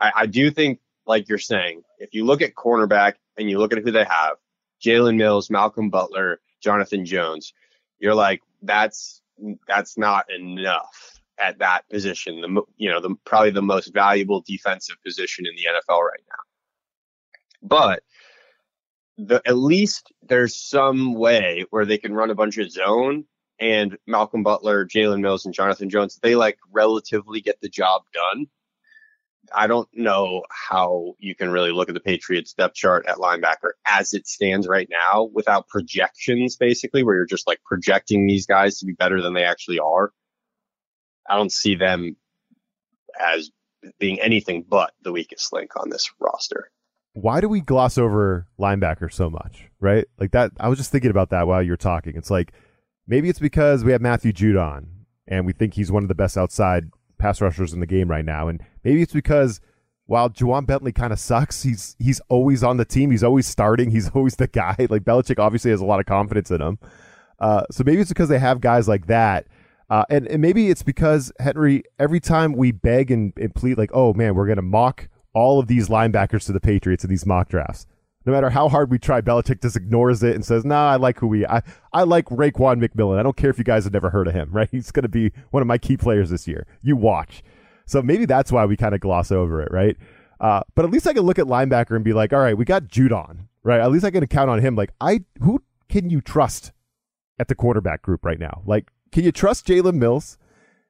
I, 0.00 0.12
I 0.16 0.26
do 0.26 0.50
think, 0.50 0.80
like 1.06 1.28
you're 1.28 1.38
saying, 1.38 1.82
if 1.98 2.12
you 2.12 2.24
look 2.24 2.42
at 2.42 2.54
cornerback 2.54 3.14
and 3.38 3.48
you 3.48 3.58
look 3.58 3.72
at 3.72 3.82
who 3.82 3.90
they 3.90 4.04
have, 4.04 4.36
Jalen 4.84 5.16
Mills, 5.16 5.50
Malcolm 5.50 5.90
Butler, 5.90 6.40
Jonathan 6.60 7.04
Jones, 7.04 7.54
you're 7.98 8.14
like, 8.14 8.42
that's 8.62 9.22
that's 9.66 9.96
not 9.98 10.26
enough 10.30 11.20
at 11.38 11.58
that 11.58 11.88
position. 11.88 12.40
The 12.40 12.62
you 12.76 12.90
know 12.90 13.00
the 13.00 13.14
probably 13.24 13.50
the 13.50 13.62
most 13.62 13.92
valuable 13.92 14.42
defensive 14.46 14.96
position 15.04 15.46
in 15.46 15.54
the 15.54 15.62
NFL 15.62 16.00
right 16.00 16.24
now. 16.28 17.68
But 17.68 18.02
the 19.18 19.42
at 19.46 19.56
least 19.56 20.12
there's 20.22 20.56
some 20.56 21.14
way 21.14 21.64
where 21.70 21.84
they 21.84 21.98
can 21.98 22.14
run 22.14 22.30
a 22.30 22.34
bunch 22.34 22.58
of 22.58 22.70
zone 22.70 23.24
and 23.60 23.98
Malcolm 24.06 24.42
Butler, 24.42 24.86
Jalen 24.86 25.20
Mills, 25.20 25.44
and 25.44 25.54
Jonathan 25.54 25.90
Jones, 25.90 26.18
they 26.22 26.36
like 26.36 26.58
relatively 26.70 27.40
get 27.40 27.60
the 27.60 27.68
job 27.68 28.02
done. 28.12 28.46
I 29.54 29.66
don't 29.66 29.88
know 29.92 30.42
how 30.50 31.14
you 31.18 31.34
can 31.34 31.50
really 31.50 31.70
look 31.70 31.88
at 31.88 31.94
the 31.94 32.00
Patriots 32.00 32.52
depth 32.52 32.74
chart 32.74 33.06
at 33.06 33.16
linebacker 33.16 33.72
as 33.86 34.12
it 34.12 34.26
stands 34.26 34.66
right 34.66 34.88
now 34.90 35.30
without 35.32 35.68
projections, 35.68 36.56
basically, 36.56 37.02
where 37.02 37.16
you're 37.16 37.26
just 37.26 37.46
like 37.46 37.60
projecting 37.64 38.26
these 38.26 38.46
guys 38.46 38.78
to 38.78 38.86
be 38.86 38.92
better 38.92 39.22
than 39.22 39.34
they 39.34 39.44
actually 39.44 39.78
are. 39.78 40.12
I 41.28 41.36
don't 41.36 41.52
see 41.52 41.74
them 41.74 42.16
as 43.20 43.50
being 43.98 44.20
anything 44.20 44.64
but 44.68 44.92
the 45.02 45.12
weakest 45.12 45.52
link 45.52 45.72
on 45.76 45.90
this 45.90 46.10
roster. 46.18 46.70
Why 47.14 47.40
do 47.40 47.48
we 47.48 47.60
gloss 47.60 47.98
over 47.98 48.46
linebacker 48.58 49.12
so 49.12 49.28
much, 49.28 49.68
right? 49.80 50.06
Like 50.18 50.32
that, 50.32 50.52
I 50.60 50.68
was 50.68 50.78
just 50.78 50.92
thinking 50.92 51.10
about 51.10 51.30
that 51.30 51.46
while 51.46 51.62
you're 51.62 51.76
talking. 51.76 52.14
It's 52.16 52.30
like 52.30 52.52
maybe 53.06 53.28
it's 53.28 53.38
because 53.38 53.84
we 53.84 53.92
have 53.92 54.00
Matthew 54.00 54.32
Judon 54.32 54.86
and 55.26 55.44
we 55.44 55.52
think 55.52 55.74
he's 55.74 55.90
one 55.90 56.04
of 56.04 56.08
the 56.08 56.14
best 56.14 56.36
outside 56.36 56.90
pass 57.18 57.40
rushers 57.40 57.72
in 57.72 57.80
the 57.80 57.86
game 57.86 58.10
right 58.10 58.24
now. 58.24 58.48
And 58.48 58.62
maybe 58.84 59.02
it's 59.02 59.12
because 59.12 59.60
while 60.06 60.30
Ja'Whaun 60.30 60.66
Bentley 60.66 60.92
kind 60.92 61.12
of 61.12 61.20
sucks, 61.20 61.62
he's 61.62 61.94
he's 61.98 62.20
always 62.28 62.64
on 62.64 62.78
the 62.78 62.84
team. 62.84 63.10
He's 63.10 63.24
always 63.24 63.46
starting. 63.46 63.90
He's 63.98 64.10
always 64.10 64.36
the 64.36 64.46
guy. 64.46 64.74
Like 64.88 65.04
Belichick 65.04 65.38
obviously 65.38 65.70
has 65.70 65.80
a 65.80 65.84
lot 65.84 66.00
of 66.00 66.06
confidence 66.06 66.50
in 66.50 66.60
him. 66.60 66.78
Uh, 67.38 67.64
so 67.70 67.84
maybe 67.84 68.00
it's 68.00 68.08
because 68.08 68.28
they 68.28 68.38
have 68.38 68.60
guys 68.60 68.88
like 68.88 69.06
that. 69.06 69.46
Uh, 69.90 70.04
and, 70.10 70.26
and 70.26 70.42
maybe 70.42 70.70
it's 70.70 70.82
because 70.82 71.32
Henry, 71.38 71.82
every 71.98 72.20
time 72.20 72.52
we 72.52 72.72
beg 72.72 73.10
and, 73.10 73.32
and 73.36 73.54
plead, 73.54 73.78
like, 73.78 73.90
oh 73.94 74.12
man, 74.12 74.34
we're 74.34 74.46
going 74.46 74.56
to 74.56 74.62
mock 74.62 75.08
all 75.34 75.58
of 75.58 75.66
these 75.66 75.88
linebackers 75.88 76.44
to 76.46 76.52
the 76.52 76.60
Patriots 76.60 77.04
in 77.04 77.10
these 77.10 77.24
mock 77.24 77.48
drafts. 77.48 77.86
No 78.28 78.34
matter 78.34 78.50
how 78.50 78.68
hard 78.68 78.90
we 78.90 78.98
try, 78.98 79.22
Belichick 79.22 79.62
just 79.62 79.74
ignores 79.74 80.22
it 80.22 80.34
and 80.34 80.44
says, 80.44 80.62
"Nah, 80.62 80.90
I 80.90 80.96
like 80.96 81.18
who 81.18 81.28
we 81.28 81.46
I 81.46 81.62
I 81.94 82.02
like 82.02 82.26
Raekwon 82.26 82.78
McMillan. 82.78 83.18
I 83.18 83.22
don't 83.22 83.38
care 83.38 83.48
if 83.48 83.56
you 83.56 83.64
guys 83.64 83.84
have 83.84 83.94
never 83.94 84.10
heard 84.10 84.28
of 84.28 84.34
him, 84.34 84.50
right? 84.52 84.68
He's 84.70 84.90
going 84.90 85.04
to 85.04 85.08
be 85.08 85.32
one 85.50 85.62
of 85.62 85.66
my 85.66 85.78
key 85.78 85.96
players 85.96 86.28
this 86.28 86.46
year. 86.46 86.66
You 86.82 86.94
watch." 86.94 87.42
So 87.86 88.02
maybe 88.02 88.26
that's 88.26 88.52
why 88.52 88.66
we 88.66 88.76
kind 88.76 88.94
of 88.94 89.00
gloss 89.00 89.32
over 89.32 89.62
it, 89.62 89.72
right? 89.72 89.96
Uh, 90.40 90.60
but 90.74 90.84
at 90.84 90.90
least 90.90 91.06
I 91.06 91.14
can 91.14 91.22
look 91.22 91.38
at 91.38 91.46
linebacker 91.46 91.96
and 91.96 92.04
be 92.04 92.12
like, 92.12 92.34
"All 92.34 92.40
right, 92.40 92.54
we 92.54 92.66
got 92.66 92.88
Judon, 92.88 93.46
right? 93.62 93.80
At 93.80 93.90
least 93.90 94.04
I 94.04 94.10
can 94.10 94.26
count 94.26 94.50
on 94.50 94.60
him. 94.60 94.76
Like, 94.76 94.92
I 95.00 95.24
who 95.40 95.62
can 95.88 96.10
you 96.10 96.20
trust 96.20 96.72
at 97.38 97.48
the 97.48 97.54
quarterback 97.54 98.02
group 98.02 98.26
right 98.26 98.38
now? 98.38 98.60
Like, 98.66 98.90
can 99.10 99.24
you 99.24 99.32
trust 99.32 99.66
Jalen 99.66 99.94
Mills?" 99.94 100.36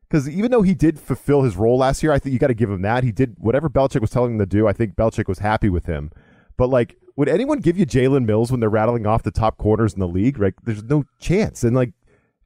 Because 0.09 0.29
even 0.29 0.51
though 0.51 0.63
he 0.63 0.75
did 0.75 0.99
fulfill 0.99 1.43
his 1.43 1.57
role 1.57 1.79
last 1.79 2.03
year, 2.03 2.11
I 2.11 2.19
think 2.19 2.33
you 2.33 2.41
got 2.41 2.49
to 2.49 2.55
give 2.55 2.71
him 2.71 2.83
that. 2.83 3.05
He 3.05 3.13
did 3.13 3.37
whatever 3.39 3.69
Belichick 3.69 4.01
was 4.01 4.11
telling 4.11 4.33
him 4.33 4.39
to 4.41 4.47
do. 4.47 4.67
I 4.67 4.73
think 4.73 4.97
Belichick 4.97 5.29
was 5.29 5.39
happy 5.39 5.69
with 5.69 5.87
him. 5.87 6.11
But 6.57 6.69
like, 6.69 6.97
would 7.19 7.29
anyone 7.29 7.59
give 7.59 7.77
you 7.77 7.85
Jalen 7.85 8.27
Mills 8.27 8.53
when 8.53 8.61
they're 8.61 8.71
rattling 8.71 9.05
off 9.05 9.25
the 9.25 9.33
top 9.33 9.59
corners 9.59 9.93
in 9.93 9.99
the 9.99 10.07
league? 10.07 10.39
Right? 10.39 10.55
There's 10.63 10.85
no 10.85 11.05
chance. 11.19 11.65
And 11.65 11.75
like 11.75 11.91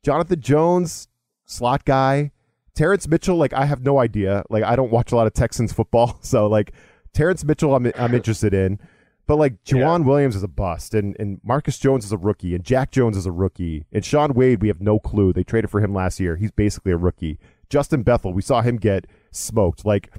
Jonathan 0.03 0.41
Jones, 0.41 1.09
slot 1.45 1.85
guy, 1.85 2.33
Terrence 2.75 3.07
Mitchell, 3.07 3.37
like 3.37 3.53
I 3.53 3.67
have 3.67 3.83
no 3.83 3.99
idea. 3.99 4.45
Like 4.49 4.65
I 4.65 4.75
don't 4.75 4.91
watch 4.91 5.13
a 5.13 5.15
lot 5.15 5.27
of 5.27 5.35
Texans 5.35 5.75
football, 5.75 6.19
so 6.23 6.47
like 6.47 6.73
Terrence 7.13 7.45
Mitchell, 7.45 7.75
I'm 7.75 7.93
I'm 7.99 8.15
interested 8.15 8.55
in. 8.55 8.79
But 9.27 9.37
like 9.37 9.63
Joejuan 9.63 10.01
yeah. 10.01 10.07
Williams 10.07 10.37
is 10.37 10.43
a 10.43 10.49
bust, 10.49 10.95
and 10.95 11.17
and 11.21 11.39
Marcus 11.45 11.77
Jones 11.79 12.07
is 12.07 12.13
a 12.13 12.17
rookie, 12.17 12.55
and 12.55 12.65
Jack 12.65 12.93
Jones 12.93 13.19
is 13.19 13.27
a 13.27 13.31
rookie, 13.31 13.85
and 13.93 14.03
Shaun 14.03 14.33
Wade, 14.33 14.63
we 14.63 14.69
have 14.69 14.81
no 14.81 14.99
clue. 14.99 15.35
They 15.35 15.45
traded 15.45 15.71
for 15.71 15.83
him 15.83 15.93
last 15.93 16.19
year. 16.19 16.37
He's 16.37 16.51
basically 16.51 16.93
a 16.93 16.97
rookie. 16.97 17.39
Justin 17.69 18.05
Bethel, 18.05 18.33
we 18.33 18.41
saw 18.41 18.63
him 18.63 18.79
get 18.79 19.07
smoked. 19.33 19.85
Like 19.85 20.11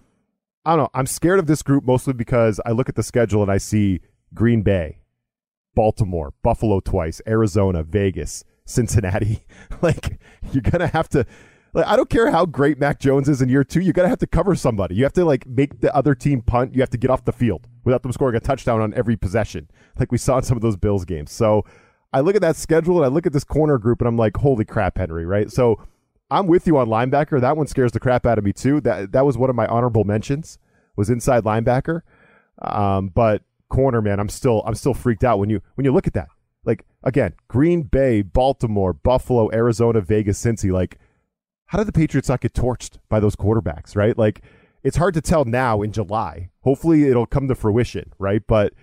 I 0.63 0.75
don't 0.75 0.83
know. 0.83 0.89
I'm 0.93 1.07
scared 1.07 1.39
of 1.39 1.47
this 1.47 1.63
group 1.63 1.85
mostly 1.85 2.13
because 2.13 2.61
I 2.67 2.71
look 2.71 2.87
at 2.87 2.93
the 2.93 3.03
schedule 3.03 3.41
and 3.41 3.51
I 3.51 3.57
see 3.57 3.99
Green 4.33 4.61
Bay, 4.61 4.99
Baltimore, 5.75 6.33
Buffalo 6.43 6.79
twice, 6.79 7.21
Arizona, 7.27 7.83
Vegas, 7.83 8.43
Cincinnati. 8.65 9.45
like 9.81 10.19
you're 10.51 10.61
gonna 10.61 10.87
have 10.87 11.09
to. 11.09 11.25
Like, 11.75 11.87
I 11.87 11.95
don't 11.95 12.09
care 12.09 12.29
how 12.29 12.45
great 12.45 12.79
Mac 12.79 12.99
Jones 12.99 13.27
is 13.27 13.41
in 13.41 13.49
year 13.49 13.63
two. 13.63 13.81
You're 13.81 13.93
gonna 13.93 14.09
have 14.09 14.19
to 14.19 14.27
cover 14.27 14.53
somebody. 14.53 14.95
You 14.95 15.03
have 15.03 15.13
to 15.13 15.25
like 15.25 15.47
make 15.47 15.81
the 15.81 15.95
other 15.95 16.13
team 16.13 16.41
punt. 16.41 16.75
You 16.75 16.81
have 16.81 16.91
to 16.91 16.97
get 16.97 17.09
off 17.09 17.25
the 17.25 17.31
field 17.31 17.67
without 17.83 18.03
them 18.03 18.11
scoring 18.11 18.35
a 18.35 18.39
touchdown 18.39 18.79
on 18.79 18.93
every 18.93 19.15
possession, 19.15 19.69
like 19.97 20.11
we 20.11 20.17
saw 20.17 20.37
in 20.37 20.43
some 20.43 20.57
of 20.57 20.61
those 20.61 20.77
Bills 20.77 21.03
games. 21.03 21.31
So 21.31 21.65
I 22.13 22.19
look 22.19 22.35
at 22.35 22.41
that 22.41 22.55
schedule 22.55 22.97
and 22.97 23.05
I 23.05 23.09
look 23.09 23.25
at 23.25 23.33
this 23.33 23.43
corner 23.43 23.79
group 23.79 23.99
and 23.99 24.07
I'm 24.07 24.17
like, 24.17 24.37
holy 24.37 24.65
crap, 24.65 24.99
Henry, 24.99 25.25
right? 25.25 25.51
So 25.51 25.83
I'm 26.29 26.47
with 26.47 26.67
you 26.67 26.77
on 26.77 26.87
linebacker. 26.87 27.41
That 27.41 27.57
one 27.57 27.67
scares 27.67 27.91
the 27.91 27.99
crap 27.99 28.25
out 28.25 28.37
of 28.37 28.43
me 28.43 28.53
too. 28.53 28.79
That 28.81 29.11
that 29.11 29.25
was 29.25 29.37
one 29.37 29.49
of 29.49 29.55
my 29.55 29.65
honorable 29.65 30.03
mentions 30.03 30.59
was 30.95 31.09
inside 31.09 31.43
linebacker. 31.43 32.01
Um, 32.61 33.09
but 33.09 33.41
corner, 33.73 34.01
man, 34.01 34.19
I'm 34.19 34.29
still 34.29 34.61
I'm 34.65 34.75
still 34.75 34.93
freaked 34.93 35.23
out 35.23 35.39
when 35.39 35.49
you 35.49 35.61
when 35.75 35.83
you 35.83 35.91
look 35.91 36.07
at 36.07 36.13
that. 36.13 36.29
Like 36.63 36.85
again, 37.03 37.33
Green 37.47 37.81
Bay, 37.81 38.21
Baltimore, 38.21 38.93
Buffalo, 38.93 39.51
Arizona, 39.51 39.99
Vegas, 39.99 40.41
Cincy. 40.41 40.71
Like, 40.71 40.99
how 41.65 41.79
did 41.79 41.87
the 41.87 41.91
Patriots 41.91 42.29
not 42.29 42.41
get 42.41 42.53
torched 42.53 42.99
by 43.09 43.19
those 43.19 43.35
quarterbacks? 43.35 43.95
Right? 43.95 44.17
Like, 44.17 44.41
it's 44.83 44.97
hard 44.97 45.15
to 45.15 45.21
tell 45.21 45.43
now 45.43 45.81
in 45.81 45.91
July. 45.91 46.51
Hopefully, 46.61 47.09
it'll 47.09 47.25
come 47.25 47.47
to 47.47 47.55
fruition. 47.55 48.13
Right? 48.19 48.43
But 48.47 48.73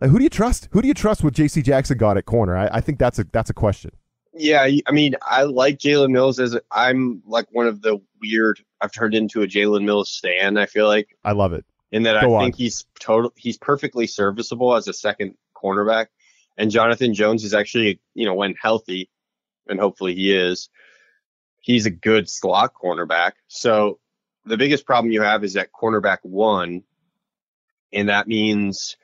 like, 0.00 0.10
who 0.10 0.18
do 0.18 0.24
you 0.24 0.30
trust? 0.30 0.68
Who 0.72 0.82
do 0.82 0.88
you 0.88 0.94
trust 0.94 1.24
with 1.24 1.34
J.C. 1.34 1.62
Jackson 1.62 1.96
got 1.96 2.18
at 2.18 2.26
corner? 2.26 2.56
I, 2.56 2.68
I 2.70 2.80
think 2.82 2.98
that's 2.98 3.18
a 3.18 3.24
that's 3.32 3.50
a 3.50 3.54
question. 3.54 3.90
Yeah, 4.34 4.68
I 4.86 4.92
mean, 4.92 5.16
I 5.22 5.42
like 5.42 5.78
Jalen 5.78 6.10
Mills 6.10 6.38
as 6.38 6.56
I'm 6.70 7.22
like 7.26 7.46
one 7.50 7.66
of 7.66 7.82
the 7.82 8.00
weird. 8.20 8.60
I've 8.80 8.92
turned 8.92 9.14
into 9.14 9.42
a 9.42 9.46
Jalen 9.46 9.84
Mills 9.84 10.10
stand. 10.10 10.60
I 10.60 10.66
feel 10.66 10.86
like 10.86 11.16
I 11.24 11.32
love 11.32 11.52
it 11.52 11.64
in 11.92 12.04
that 12.04 12.22
Go 12.22 12.36
I 12.36 12.42
think 12.42 12.56
he's 12.56 12.86
total 12.98 13.32
he's 13.36 13.58
perfectly 13.58 14.06
serviceable 14.06 14.74
as 14.74 14.88
a 14.88 14.92
second 14.92 15.34
cornerback. 15.54 16.06
And 16.56 16.70
Jonathan 16.70 17.14
Jones 17.14 17.44
is 17.44 17.54
actually, 17.54 18.00
you 18.14 18.26
know, 18.26 18.34
when 18.34 18.54
healthy, 18.60 19.08
and 19.66 19.80
hopefully 19.80 20.14
he 20.14 20.34
is, 20.34 20.68
he's 21.60 21.86
a 21.86 21.90
good 21.90 22.28
slot 22.28 22.72
cornerback. 22.74 23.32
So 23.48 23.98
the 24.44 24.56
biggest 24.56 24.84
problem 24.84 25.12
you 25.12 25.22
have 25.22 25.44
is 25.44 25.56
at 25.56 25.70
cornerback 25.72 26.18
one, 26.22 26.82
and 27.92 28.08
that 28.08 28.28
means 28.28 28.96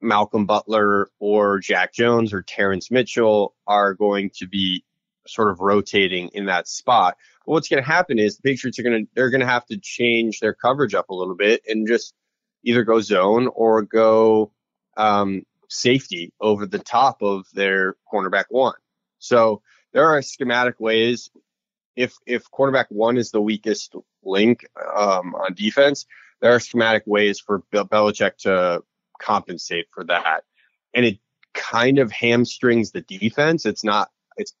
Malcolm 0.00 0.46
Butler 0.46 1.10
or 1.18 1.58
Jack 1.58 1.92
Jones 1.92 2.32
or 2.32 2.42
Terrence 2.42 2.90
Mitchell 2.90 3.54
are 3.66 3.94
going 3.94 4.30
to 4.36 4.46
be 4.46 4.84
sort 5.26 5.50
of 5.50 5.60
rotating 5.60 6.28
in 6.28 6.46
that 6.46 6.66
spot 6.66 7.16
what's 7.44 7.68
going 7.68 7.82
to 7.82 7.88
happen 7.88 8.18
is 8.18 8.36
the 8.36 8.42
Patriots 8.42 8.78
are 8.78 8.82
going 8.82 9.04
to 9.04 9.10
they're 9.14 9.30
going 9.30 9.40
to 9.40 9.46
have 9.46 9.66
to 9.66 9.78
change 9.78 10.40
their 10.40 10.54
coverage 10.54 10.94
up 10.94 11.10
a 11.10 11.14
little 11.14 11.34
bit 11.34 11.62
and 11.68 11.86
just 11.86 12.14
either 12.64 12.84
go 12.84 13.00
zone 13.00 13.48
or 13.54 13.82
go 13.82 14.52
um, 14.96 15.42
safety 15.68 16.32
over 16.40 16.66
the 16.66 16.78
top 16.78 17.22
of 17.22 17.46
their 17.54 17.96
cornerback 18.12 18.44
one. 18.50 18.74
So 19.18 19.62
there 19.92 20.06
are 20.06 20.22
schematic 20.22 20.78
ways. 20.78 21.30
If 21.96 22.14
if 22.26 22.44
cornerback 22.50 22.86
one 22.88 23.16
is 23.18 23.30
the 23.30 23.40
weakest 23.40 23.94
link 24.22 24.66
um, 24.96 25.34
on 25.34 25.54
defense, 25.54 26.06
there 26.40 26.54
are 26.54 26.60
schematic 26.60 27.02
ways 27.06 27.40
for 27.40 27.62
Bill 27.70 27.86
Belichick 27.86 28.36
to 28.38 28.82
compensate 29.20 29.86
for 29.92 30.04
that, 30.04 30.44
and 30.94 31.04
it 31.04 31.18
kind 31.54 31.98
of 31.98 32.10
hamstrings 32.10 32.92
the 32.92 33.02
defense. 33.02 33.66
It's 33.66 33.84
not. 33.84 34.10
It's 34.36 34.54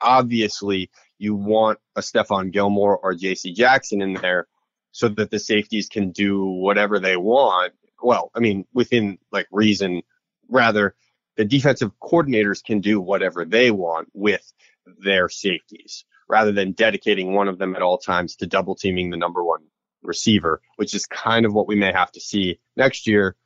obviously 0.00 0.90
you 1.18 1.34
want 1.34 1.78
a 1.96 2.00
Stephon 2.00 2.52
Gilmore 2.52 2.96
or 2.96 3.14
J.C. 3.14 3.52
Jackson 3.52 4.00
in 4.00 4.14
there 4.14 4.46
so 4.92 5.08
that 5.08 5.30
the 5.30 5.38
safeties 5.38 5.88
can 5.88 6.10
do 6.10 6.44
whatever 6.44 6.98
they 6.98 7.16
want. 7.16 7.72
Well, 8.02 8.30
I 8.34 8.40
mean, 8.40 8.64
within 8.72 9.18
like 9.32 9.46
reason, 9.50 10.02
rather 10.48 10.94
the 11.36 11.44
defensive 11.44 11.92
coordinators 12.00 12.64
can 12.64 12.80
do 12.80 13.00
whatever 13.00 13.44
they 13.44 13.70
want 13.70 14.08
with 14.14 14.52
their 15.00 15.28
safeties 15.28 16.04
rather 16.28 16.52
than 16.52 16.72
dedicating 16.72 17.34
one 17.34 17.48
of 17.48 17.58
them 17.58 17.74
at 17.74 17.82
all 17.82 17.98
times 17.98 18.36
to 18.36 18.46
double 18.46 18.74
teaming 18.74 19.10
the 19.10 19.16
number 19.16 19.42
one 19.42 19.62
receiver, 20.02 20.60
which 20.76 20.94
is 20.94 21.06
kind 21.06 21.46
of 21.46 21.52
what 21.52 21.66
we 21.66 21.76
may 21.76 21.92
have 21.92 22.12
to 22.12 22.20
see 22.20 22.58
next 22.76 23.06
year 23.06 23.36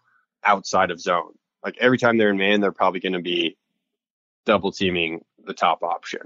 outside 0.45 0.91
of 0.91 1.01
zone. 1.01 1.33
Like 1.65 1.77
every 1.79 1.99
time 1.99 2.19
they're 2.19 2.31
in 2.31 2.37
man, 2.37 2.61
they're 2.61 2.73
probably 2.73 3.01
going 3.01 3.13
to 3.13 3.21
be 3.21 3.57
double 4.45 4.73
teaming 4.73 5.25
the 5.45 5.55
top 5.55 5.83
option. 5.83 6.23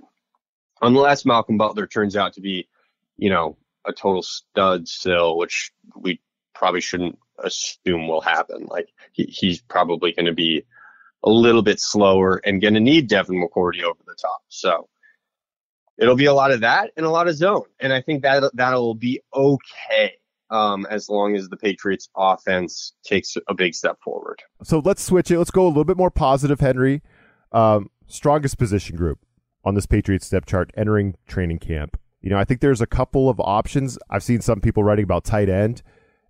Unless 0.83 1.25
Malcolm 1.25 1.57
Butler 1.57 1.87
turns 1.87 2.17
out 2.17 2.35
to 2.35 2.41
be, 2.41 2.69
you 3.17 3.31
know, 3.31 3.57
a 3.87 3.93
total 3.93 4.23
stud 4.23 4.89
still, 4.89 5.37
which 5.37 5.73
we 5.95 6.21
probably 6.55 6.81
shouldn't 6.81 7.19
assume 7.39 8.09
will 8.09 8.21
happen. 8.21 8.67
Like 8.67 8.89
he, 9.13 9.25
he's 9.25 9.61
probably 9.61 10.13
going 10.13 10.27
to 10.27 10.35
be 10.35 10.65
a 11.25 11.31
little 11.31 11.63
bit 11.63 11.81
slower 11.81 12.41
and 12.45 12.61
going 12.61 12.75
to 12.75 12.81
need 12.81 13.09
Devin 13.09 13.37
McCourty 13.37 13.83
over 13.83 13.99
the 14.07 14.17
top. 14.21 14.43
So 14.49 14.89
it'll 15.99 16.17
be 16.17 16.27
a 16.27 16.35
lot 16.35 16.53
of 16.53 16.61
that 16.61 16.93
and 16.97 17.07
a 17.07 17.11
lot 17.11 17.29
of 17.29 17.37
zone. 17.37 17.65
And 17.81 17.93
I 17.93 18.03
think 18.03 18.23
that 18.23 18.51
that'll 18.55 18.95
be 18.95 19.21
okay 19.35 20.15
um, 20.51 20.87
as 20.89 21.09
long 21.09 21.35
as 21.35 21.49
the 21.49 21.57
Patriots 21.57 22.09
offense 22.17 22.93
takes 23.03 23.37
a 23.49 23.55
big 23.55 23.75
step 23.75 23.99
forward. 24.03 24.43
So 24.63 24.79
let's 24.79 25.03
switch 25.03 25.31
it. 25.31 25.39
Let's 25.39 25.51
go 25.51 25.67
a 25.67 25.69
little 25.69 25.85
bit 25.85 25.97
more 25.97 26.11
positive, 26.11 26.61
Henry. 26.61 27.03
Um, 27.53 27.91
strongest 28.07 28.59
position 28.59 28.97
group 28.97 29.19
on 29.67 29.75
this 29.75 29.85
Patriots 29.85 30.25
step 30.25 30.47
chart 30.47 30.71
entering 30.77 31.17
training 31.27 31.59
camp. 31.59 31.99
You 32.23 32.31
know, 32.31 32.39
I 32.39 32.45
think 32.45 32.61
there's 32.61 32.81
a 32.81 32.87
couple 32.87 33.29
of 33.29 33.39
options. 33.41 33.99
I've 34.09 34.23
seen 34.23 34.41
some 34.41 34.61
people 34.61 34.83
writing 34.83 35.03
about 35.03 35.25
tight 35.25 35.49
end. 35.49 35.83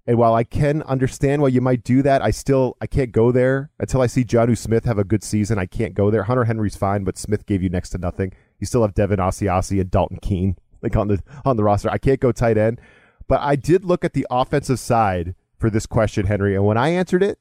And 0.09 0.19
while 0.19 0.35
I 0.35 0.45
can 0.45 0.83
understand 0.85 1.43
why 1.43 1.49
you 1.49 1.61
might 1.61 1.83
do 1.85 2.01
that, 2.03 2.23
I 2.23 2.31
still 2.31 2.77
I 2.81 2.87
can't 2.87 3.13
go 3.13 3.33
there 3.33 3.71
until 3.79 4.01
I 4.01 4.07
see 4.07 4.25
Jonnu 4.25 4.57
Smith 4.57 4.85
have 4.85 4.99
a 4.99 5.05
good 5.05 5.23
season. 5.23 5.59
I 5.59 5.67
can't 5.67 5.95
go 5.95 6.11
there. 6.11 6.25
Hunter 6.25 6.45
Henry's 6.45 6.77
fine, 6.77 7.05
but 7.05 7.19
Smith 7.19 7.45
gave 7.45 7.63
you 7.63 7.69
next 7.69 7.91
to 7.91 7.99
nothing. 7.99 8.33
You 8.59 8.67
still 8.67 8.83
have 8.83 8.95
Devin 8.95 9.19
Asiasi 9.19 9.81
and 9.81 9.91
Dalton 9.91 10.19
Keene 10.23 10.57
like 10.83 10.97
on 10.97 11.09
the 11.09 11.23
on 11.45 11.57
the 11.57 11.65
roster. 11.65 11.91
I 11.91 11.99
can't 11.99 12.21
go 12.21 12.33
tight 12.33 12.57
end, 12.57 12.81
but 13.29 13.41
I 13.41 13.57
did 13.57 13.85
look 13.85 14.05
at 14.05 14.13
the 14.13 14.27
offensive 14.31 14.79
side 14.79 15.35
for 15.59 15.71
this 15.71 15.87
question, 15.87 16.27
Henry, 16.27 16.55
and 16.55 16.65
when 16.65 16.79
I 16.79 16.91
answered 16.91 17.23
it, 17.23 17.39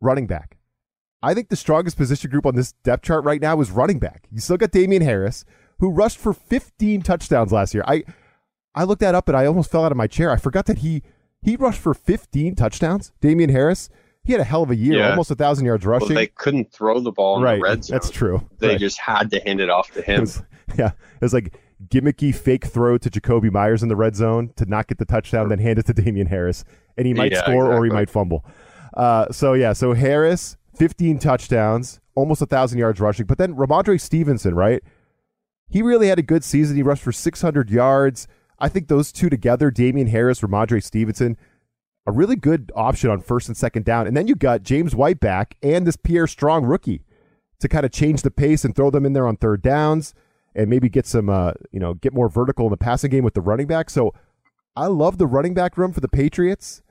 running 0.00 0.26
back. 0.26 0.58
I 1.22 1.34
think 1.34 1.48
the 1.48 1.56
strongest 1.56 1.96
position 1.96 2.30
group 2.30 2.46
on 2.46 2.54
this 2.54 2.72
depth 2.84 3.04
chart 3.04 3.24
right 3.24 3.40
now 3.40 3.60
is 3.60 3.70
running 3.70 3.98
back. 3.98 4.26
You 4.30 4.40
still 4.40 4.56
got 4.56 4.72
Damien 4.72 5.02
Harris, 5.02 5.44
who 5.78 5.90
rushed 5.90 6.18
for 6.18 6.32
15 6.32 7.02
touchdowns 7.02 7.52
last 7.52 7.74
year. 7.74 7.84
I 7.86 8.04
I 8.74 8.84
looked 8.84 9.00
that 9.00 9.14
up 9.14 9.28
and 9.28 9.36
I 9.36 9.46
almost 9.46 9.70
fell 9.70 9.84
out 9.84 9.92
of 9.92 9.98
my 9.98 10.06
chair. 10.06 10.30
I 10.30 10.36
forgot 10.36 10.66
that 10.66 10.78
he 10.78 11.02
he 11.42 11.56
rushed 11.56 11.80
for 11.80 11.94
15 11.94 12.54
touchdowns. 12.54 13.12
Damien 13.20 13.50
Harris, 13.50 13.88
he 14.24 14.32
had 14.32 14.40
a 14.40 14.44
hell 14.44 14.62
of 14.62 14.70
a 14.70 14.76
year, 14.76 14.98
yeah. 14.98 15.10
almost 15.10 15.30
a 15.30 15.34
thousand 15.34 15.66
yards 15.66 15.84
rushing. 15.84 16.08
Well, 16.08 16.16
they 16.16 16.28
couldn't 16.28 16.72
throw 16.72 17.00
the 17.00 17.12
ball 17.12 17.38
in 17.38 17.42
right. 17.42 17.56
the 17.56 17.62
red 17.62 17.84
zone. 17.84 17.94
That's 17.94 18.10
true. 18.10 18.46
They 18.58 18.68
right. 18.68 18.80
just 18.80 18.98
had 18.98 19.30
to 19.30 19.40
hand 19.40 19.60
it 19.60 19.68
off 19.68 19.90
to 19.92 20.02
him. 20.02 20.18
It 20.18 20.20
was, 20.20 20.42
yeah, 20.78 20.88
it 20.88 21.20
was 21.20 21.34
like 21.34 21.58
gimmicky 21.88 22.34
fake 22.34 22.64
throw 22.66 22.96
to 22.98 23.10
Jakobi 23.10 23.50
Meyers 23.50 23.82
in 23.82 23.88
the 23.88 23.96
red 23.96 24.14
zone 24.14 24.52
to 24.56 24.64
not 24.66 24.86
get 24.86 24.98
the 24.98 25.04
touchdown, 25.04 25.48
then 25.48 25.58
hand 25.58 25.78
it 25.78 25.86
to 25.86 25.92
Damien 25.92 26.28
Harris, 26.28 26.64
and 26.96 27.06
he 27.06 27.14
might 27.14 27.32
yeah, 27.32 27.42
score 27.42 27.66
exactly. 27.66 27.76
or 27.76 27.84
he 27.84 27.90
might 27.90 28.10
fumble. 28.10 28.44
Uh, 28.94 29.30
so 29.32 29.54
yeah, 29.54 29.72
so 29.72 29.92
Harris, 29.94 30.56
15 30.76 31.18
touchdowns, 31.18 32.00
almost 32.14 32.42
a 32.42 32.46
thousand 32.46 32.78
yards 32.78 33.00
rushing, 33.00 33.26
but 33.26 33.38
then 33.38 33.54
Rhamondre 33.54 34.00
Stevenson, 34.00 34.54
right? 34.54 34.82
He 35.68 35.82
really 35.82 36.08
had 36.08 36.18
a 36.18 36.22
good 36.22 36.44
season. 36.44 36.76
He 36.76 36.82
rushed 36.82 37.02
for 37.02 37.12
600 37.12 37.70
yards. 37.70 38.28
I 38.58 38.68
think 38.68 38.88
those 38.88 39.10
two 39.10 39.30
together, 39.30 39.70
Damien 39.70 40.08
Harris, 40.08 40.40
Rhamondre 40.40 40.82
Stevenson, 40.82 41.36
a 42.06 42.12
really 42.12 42.36
good 42.36 42.70
option 42.74 43.10
on 43.10 43.20
first 43.20 43.48
and 43.48 43.56
second 43.56 43.84
down. 43.84 44.06
And 44.06 44.16
then 44.16 44.26
you 44.26 44.34
got 44.34 44.62
James 44.62 44.94
White 44.94 45.20
back 45.20 45.56
and 45.62 45.86
this 45.86 45.96
Pierre 45.96 46.26
Strong 46.26 46.66
rookie 46.66 47.04
to 47.60 47.68
kind 47.68 47.86
of 47.86 47.92
change 47.92 48.22
the 48.22 48.30
pace 48.30 48.64
and 48.64 48.74
throw 48.74 48.90
them 48.90 49.06
in 49.06 49.12
there 49.12 49.26
on 49.26 49.36
third 49.36 49.62
downs 49.62 50.14
and 50.54 50.68
maybe 50.68 50.88
get 50.88 51.06
some, 51.06 51.28
uh, 51.28 51.52
you 51.70 51.80
know, 51.80 51.94
get 51.94 52.12
more 52.12 52.28
vertical 52.28 52.66
in 52.66 52.70
the 52.70 52.76
passing 52.76 53.10
game 53.10 53.24
with 53.24 53.34
the 53.34 53.40
running 53.40 53.66
back. 53.66 53.88
So 53.88 54.12
I 54.76 54.86
love 54.86 55.18
the 55.18 55.26
running 55.26 55.54
back 55.54 55.78
room 55.78 55.92
for 55.92 56.00
the 56.00 56.08
Patriots. 56.08 56.82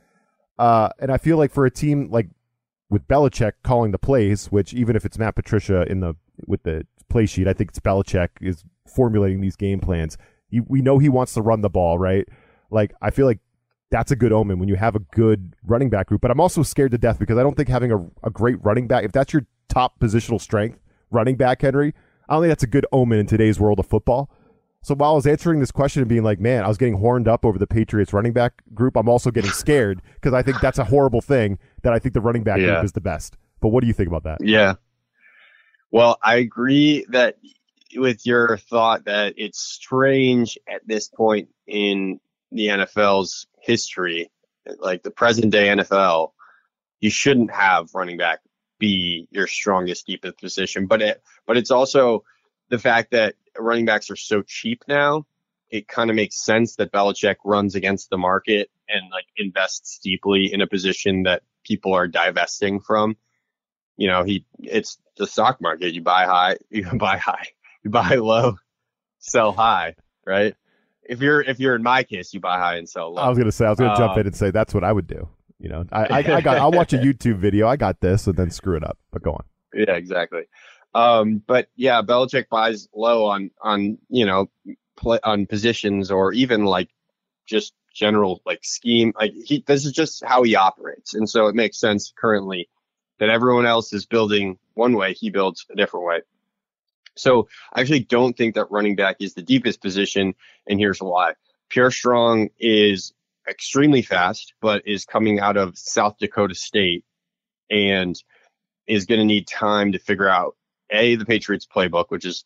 Uh, 0.58 0.90
and 1.00 1.12
I 1.12 1.18
feel 1.18 1.38
like 1.38 1.52
for 1.52 1.66
a 1.66 1.72
team 1.72 2.10
like 2.10 2.30
with 2.92 3.08
Belichick 3.08 3.54
calling 3.64 3.92
the 3.92 3.98
plays, 3.98 4.48
which 4.48 4.74
even 4.74 4.96
if 4.96 5.06
it's 5.06 5.18
Matt 5.18 5.36
Patricia 5.36 5.84
in 5.90 6.02
the 6.02 6.14
with 6.46 6.64
the 6.64 6.86
play 7.10 7.26
sheet, 7.26 7.48
I 7.48 7.54
think 7.54 7.72
it's 7.72 7.80
Belichick 7.80 8.30
is 8.42 8.64
formulating 8.86 9.42
these 9.42 9.56
game 9.56 9.80
plans. 9.80 10.18
We 10.68 10.82
know 10.82 11.00
he 11.00 11.10
wants 11.10 11.34
to 11.36 11.42
run 11.42 11.62
the 11.62 11.70
ball, 11.70 11.98
right? 11.98 12.28
Like 12.70 12.94
I 13.02 13.10
feel 13.10 13.26
like 13.26 13.40
that's 13.90 14.12
a 14.12 14.16
good 14.16 14.34
omen 14.34 14.60
when 14.60 14.70
you 14.70 14.76
have 14.76 14.96
a 14.96 15.00
good 15.00 15.56
running 15.66 15.90
back 15.90 16.08
group. 16.08 16.22
But 16.22 16.32
I'm 16.32 16.40
also 16.40 16.64
scared 16.64 16.92
to 16.92 16.98
death 16.98 17.18
because 17.18 17.38
I 17.38 17.44
don't 17.44 17.56
think 17.56 17.70
having 17.70 17.92
a, 17.92 18.06
a 18.24 18.30
great 18.30 18.64
running 18.64 18.88
back, 18.88 19.06
if 19.06 19.14
that's 19.14 19.32
your 19.34 19.46
top 19.70 20.00
positional 20.00 20.40
strength, 20.40 20.80
running 21.10 21.38
back, 21.38 21.62
Henry, 21.62 21.94
I 22.28 22.34
don't 22.34 22.44
think 22.44 22.52
that's 22.52 22.64
a 22.64 22.68
good 22.68 22.86
omen 22.92 23.20
in 23.20 23.26
today's 23.26 23.60
world 23.60 23.80
of 23.80 23.88
football. 23.88 24.30
So 24.84 24.96
while 24.96 25.12
I 25.12 25.16
was 25.16 25.28
answering 25.28 25.60
this 25.60 25.72
question 25.72 26.02
and 26.02 26.10
being 26.10 26.24
like, 26.24 26.40
man, 26.40 26.64
I 26.64 26.68
was 26.68 26.78
getting 26.78 26.98
horned 26.98 27.28
up 27.28 27.46
over 27.46 27.60
the 27.60 27.68
Patriots 27.68 28.14
running 28.14 28.34
back 28.34 28.64
group, 28.74 28.98
I'm 28.98 29.08
also 29.08 29.30
getting 29.30 29.52
scared 29.52 30.02
because 30.16 30.34
I 30.34 30.42
think 30.42 30.60
that's 30.60 30.80
a 30.80 30.86
horrible 30.86 31.22
thing 31.22 31.60
that 31.84 31.94
I 31.94 32.00
think 32.00 32.14
the 32.14 32.22
running 32.22 32.44
back 32.44 32.60
yeah. 32.60 32.68
group 32.68 32.86
is 32.86 32.92
the 32.94 33.02
best. 33.02 33.38
But 33.60 33.70
what 33.70 33.82
do 33.82 33.88
you 33.88 33.94
think 33.94 34.08
about 34.08 34.24
that? 34.24 34.40
Yeah. 34.42 34.76
Well, 35.92 36.18
I 36.24 36.36
agree 36.38 37.06
that 37.10 37.38
with 37.96 38.26
your 38.26 38.58
thought 38.58 39.06
that 39.06 39.34
it's 39.38 39.60
strange 39.60 40.58
at 40.68 40.88
this 40.88 41.10
point 41.10 41.50
in 41.68 42.20
the 42.52 42.68
NFL's 42.68 43.48
history, 43.60 44.32
like 44.80 45.04
the 45.04 45.12
present 45.12 45.52
day 45.52 45.68
NFL, 45.68 46.32
you 47.00 47.10
shouldn't 47.10 47.52
have 47.52 47.90
running 47.94 48.18
back 48.18 48.40
be 48.80 49.28
your 49.32 49.48
strongest, 49.48 50.08
deepest 50.08 50.40
position. 50.40 50.88
But 50.88 51.02
it, 51.02 51.24
but 51.46 51.58
it's 51.58 51.72
also 51.72 52.24
the 52.70 52.80
fact 52.80 53.12
that 53.12 53.36
running 53.58 53.86
backs 53.86 54.10
are 54.10 54.16
so 54.16 54.42
cheap 54.42 54.84
now. 54.88 55.26
It 55.70 55.88
kind 55.88 56.10
of 56.10 56.18
makes 56.18 56.44
sense 56.44 56.76
that 56.78 56.92
Belichick 56.92 57.38
runs 57.46 57.76
against 57.76 58.10
the 58.10 58.18
market 58.18 58.70
and 58.90 59.10
like 59.10 59.26
invests 59.38 60.00
deeply 60.04 60.52
in 60.52 60.60
a 60.60 60.68
position 60.68 61.24
that 61.24 61.44
people 61.64 61.94
are 61.94 62.08
divesting 62.08 62.80
from. 62.80 63.18
You 63.98 64.08
know, 64.08 64.24
he 64.24 64.46
it's 64.60 64.98
the 65.18 65.28
stock 65.28 65.62
market. 65.62 65.94
You 65.94 66.02
buy 66.02 66.26
high, 66.26 66.58
you 66.70 66.86
buy 66.94 67.18
high, 67.18 67.48
you 67.84 67.90
buy 67.90 68.16
low, 68.16 68.58
sell 69.20 69.52
high, 69.52 69.96
right? 70.26 70.56
if 71.12 71.20
you're 71.22 71.42
if 71.42 71.60
you're 71.60 71.76
in 71.76 71.84
my 71.84 72.04
case, 72.04 72.34
you 72.34 72.40
buy 72.40 72.58
high 72.58 72.78
and 72.78 72.88
sell 72.88 73.14
low. 73.14 73.22
I 73.22 73.28
was 73.30 73.38
gonna 73.38 73.52
say 73.52 73.66
I 73.66 73.70
was 73.70 73.80
gonna 73.80 73.92
uh, 73.92 73.98
jump 73.98 74.18
in 74.18 74.28
and 74.28 74.36
say 74.36 74.50
that's 74.50 74.74
what 74.74 74.86
I 74.86 74.92
would 74.94 75.08
do. 75.08 75.28
You 75.60 75.70
know, 75.70 75.86
I, 75.92 76.06
I, 76.06 76.18
I 76.18 76.42
got 76.42 76.58
I'll 76.58 76.72
watch 76.72 76.94
a 76.94 76.98
YouTube 77.00 77.38
video. 77.38 77.68
I 77.68 77.76
got 77.76 78.00
this 78.00 78.28
and 78.28 78.36
then 78.36 78.50
screw 78.50 78.78
it 78.78 78.84
up. 78.84 78.98
But 79.12 79.22
go 79.22 79.34
on. 79.34 79.44
Yeah, 79.74 79.94
exactly. 79.94 80.44
Um, 80.96 81.44
but 81.46 81.68
yeah, 81.76 82.02
Belichick 82.02 82.50
buys 82.50 82.88
low 82.96 83.26
on 83.26 83.52
on 83.62 83.98
you 84.10 84.26
know 84.26 84.50
play 84.96 85.20
on 85.24 85.48
positions 85.48 86.12
or 86.12 86.32
even 86.32 86.64
like 86.64 86.90
just 87.46 87.74
general 87.94 88.42
like 88.46 88.64
scheme. 88.64 89.14
Like 89.16 89.34
he 89.34 89.64
this 89.66 89.86
is 89.86 89.92
just 89.92 90.24
how 90.24 90.44
he 90.44 90.56
operates, 90.56 91.14
and 91.14 91.30
so 91.30 91.48
it 91.48 91.56
makes 91.56 91.80
sense 91.80 92.14
currently 92.16 92.70
that 93.20 93.30
everyone 93.30 93.66
else 93.66 93.94
is 93.94 94.06
building 94.06 94.58
one 94.74 94.94
way, 94.94 95.14
he 95.14 95.30
builds 95.30 95.66
a 95.72 95.76
different 95.76 96.06
way. 96.06 96.22
So 97.16 97.48
I 97.74 97.82
actually 97.82 98.02
don't 98.02 98.36
think 98.36 98.56
that 98.56 98.72
running 98.72 98.96
back 98.96 99.18
is 99.20 99.34
the 99.34 99.42
deepest 99.42 99.82
position, 99.82 100.34
and 100.68 100.80
here's 100.80 101.00
why. 101.00 101.34
Pierre 101.70 101.92
Strong 101.92 102.50
is 102.58 103.14
extremely 103.48 104.02
fast, 104.02 104.54
but 104.62 104.88
is 104.88 105.06
coming 105.06 105.40
out 105.40 105.58
of 105.58 105.78
South 105.78 106.18
Dakota 106.20 106.56
State 106.56 107.04
and 107.70 108.16
is 108.88 109.06
going 109.06 109.20
to 109.20 109.26
need 109.26 109.48
time 109.48 109.92
to 109.92 110.00
figure 110.00 110.28
out 110.28 110.56
a 110.90 111.16
the 111.16 111.26
Patriots 111.26 111.68
playbook, 111.68 112.06
which 112.10 112.26
is 112.26 112.46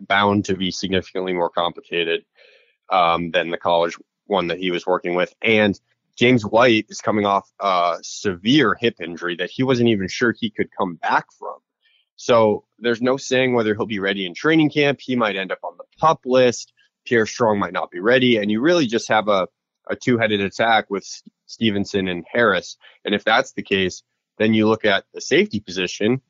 bound 0.00 0.44
to 0.46 0.56
be 0.56 0.70
significantly 0.70 1.32
more 1.32 1.50
complicated 1.50 2.24
um, 2.90 3.30
than 3.30 3.50
the 3.50 3.58
college 3.58 3.96
one 4.26 4.48
that 4.48 4.58
he 4.58 4.70
was 4.70 4.86
working 4.86 5.14
with, 5.14 5.34
and 5.42 5.78
James 6.16 6.44
White 6.44 6.86
is 6.88 7.00
coming 7.00 7.24
off 7.24 7.50
a 7.60 7.98
severe 8.02 8.76
hip 8.78 8.96
injury 9.00 9.36
that 9.36 9.50
he 9.50 9.62
wasn't 9.62 9.88
even 9.88 10.08
sure 10.08 10.32
he 10.32 10.50
could 10.50 10.68
come 10.76 10.96
back 10.96 11.26
from. 11.38 11.56
So 12.16 12.64
there's 12.78 13.02
no 13.02 13.16
saying 13.16 13.54
whether 13.54 13.74
he'll 13.74 13.86
be 13.86 13.98
ready 13.98 14.26
in 14.26 14.34
training 14.34 14.70
camp. 14.70 15.00
He 15.00 15.16
might 15.16 15.36
end 15.36 15.50
up 15.50 15.60
on 15.64 15.76
the 15.78 15.84
pup 15.98 16.20
list. 16.24 16.72
Pierre 17.04 17.26
Strong 17.26 17.58
might 17.58 17.72
not 17.72 17.90
be 17.90 18.00
ready. 18.00 18.36
And 18.36 18.50
you 18.50 18.60
really 18.60 18.86
just 18.86 19.08
have 19.08 19.28
a, 19.28 19.48
a 19.88 19.96
two 19.96 20.18
headed 20.18 20.40
attack 20.40 20.90
with 20.90 21.04
Stevenson 21.46 22.08
and 22.08 22.24
Harris. 22.30 22.76
And 23.04 23.14
if 23.14 23.24
that's 23.24 23.52
the 23.52 23.62
case, 23.62 24.02
then 24.38 24.54
you 24.54 24.68
look 24.68 24.84
at 24.84 25.04
the 25.12 25.20
safety 25.20 25.60
position. 25.60 26.20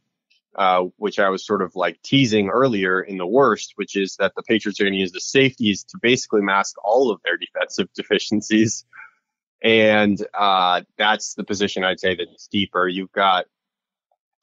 Uh, 0.55 0.85
which 0.97 1.19
I 1.19 1.31
was 1.31 1.45
sort 1.45 1.63
of 1.63 1.75
like 1.75 2.01
teasing 2.03 2.49
earlier 2.49 3.01
in 3.01 3.17
the 3.17 3.27
worst, 3.27 3.73
which 3.77 3.97
is 3.97 4.17
that 4.17 4.35
the 4.37 4.43
Patriots 4.43 4.81
are 4.81 4.85
going 4.85 4.95
to 4.95 4.99
use 4.99 5.13
the 5.13 5.21
safeties 5.21 5.85
to 5.85 5.99
basically 6.01 6.43
mask 6.43 6.77
all 6.85 7.11
of 7.11 7.21
their 7.25 7.37
defensive 7.37 7.89
deficiencies. 7.95 8.85
And 9.63 10.25
uh, 10.35 10.83
that's 10.99 11.35
the 11.35 11.45
position 11.45 11.85
I'd 11.85 12.01
say 12.01 12.17
that's 12.17 12.49
deeper. 12.49 12.89
You've 12.89 13.13
got 13.13 13.47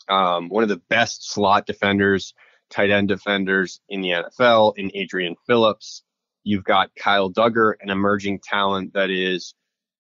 um, 0.08 0.50
one 0.50 0.64
of 0.64 0.70
the 0.70 0.82
best 0.90 1.30
slot 1.30 1.66
defenders, 1.66 2.34
tight 2.70 2.90
end 2.90 3.10
defenders 3.10 3.82
in 3.90 4.02
the 4.02 4.10
NFL 4.10 4.74
in 4.78 4.92
Adrian 4.96 5.36
Phillips. 5.46 6.04
You've 6.44 6.64
got 6.64 6.96
Kyle 6.96 7.32
Dugger, 7.32 7.74
an 7.82 7.90
emerging 7.90 8.40
talent 8.44 8.94
that 8.94 9.10
is 9.10 9.54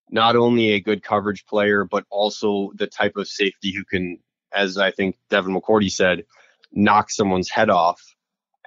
not 0.10 0.36
only 0.36 0.72
a 0.72 0.82
good 0.82 1.04
coverage 1.04 1.46
player, 1.46 1.84
but 1.84 2.06
also 2.10 2.72
the 2.76 2.88
type 2.88 3.18
of 3.18 3.28
safety 3.28 3.74
who 3.76 3.84
can 3.84 4.18
as 4.54 4.78
I 4.78 4.92
think 4.92 5.18
Devin 5.30 5.54
McCourty 5.54 5.92
said, 5.92 6.26
knock 6.72 7.10
someone's 7.10 7.50
head 7.50 7.70
off. 7.70 8.02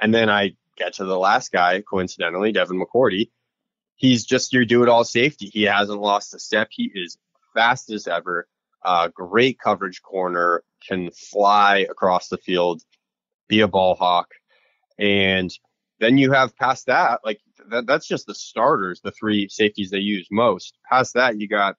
And 0.00 0.14
then 0.14 0.28
I 0.28 0.56
get 0.76 0.94
to 0.94 1.04
the 1.04 1.18
last 1.18 1.52
guy, 1.52 1.82
coincidentally, 1.82 2.52
Devin 2.52 2.80
McCourty. 2.80 3.30
He's 3.96 4.24
just 4.24 4.52
your 4.52 4.64
do 4.64 4.82
it 4.82 4.88
all 4.88 5.04
safety. 5.04 5.46
He 5.46 5.62
hasn't 5.62 6.00
lost 6.00 6.34
a 6.34 6.38
step. 6.38 6.68
He 6.70 6.90
is 6.94 7.18
fast 7.54 7.90
as 7.90 8.08
ever. 8.08 8.48
Uh, 8.84 9.08
great 9.08 9.58
coverage 9.60 10.02
corner, 10.02 10.64
can 10.86 11.10
fly 11.12 11.86
across 11.88 12.28
the 12.28 12.38
field, 12.38 12.82
be 13.48 13.60
a 13.60 13.68
ball 13.68 13.94
hawk. 13.94 14.28
And 14.98 15.50
then 16.00 16.18
you 16.18 16.32
have 16.32 16.56
past 16.56 16.86
that, 16.86 17.20
like 17.24 17.40
that, 17.70 17.86
that's 17.86 18.08
just 18.08 18.26
the 18.26 18.34
starters, 18.34 19.00
the 19.00 19.12
three 19.12 19.48
safeties 19.48 19.90
they 19.90 19.98
use 19.98 20.26
most. 20.32 20.76
Past 20.90 21.14
that, 21.14 21.38
you 21.38 21.46
got 21.46 21.76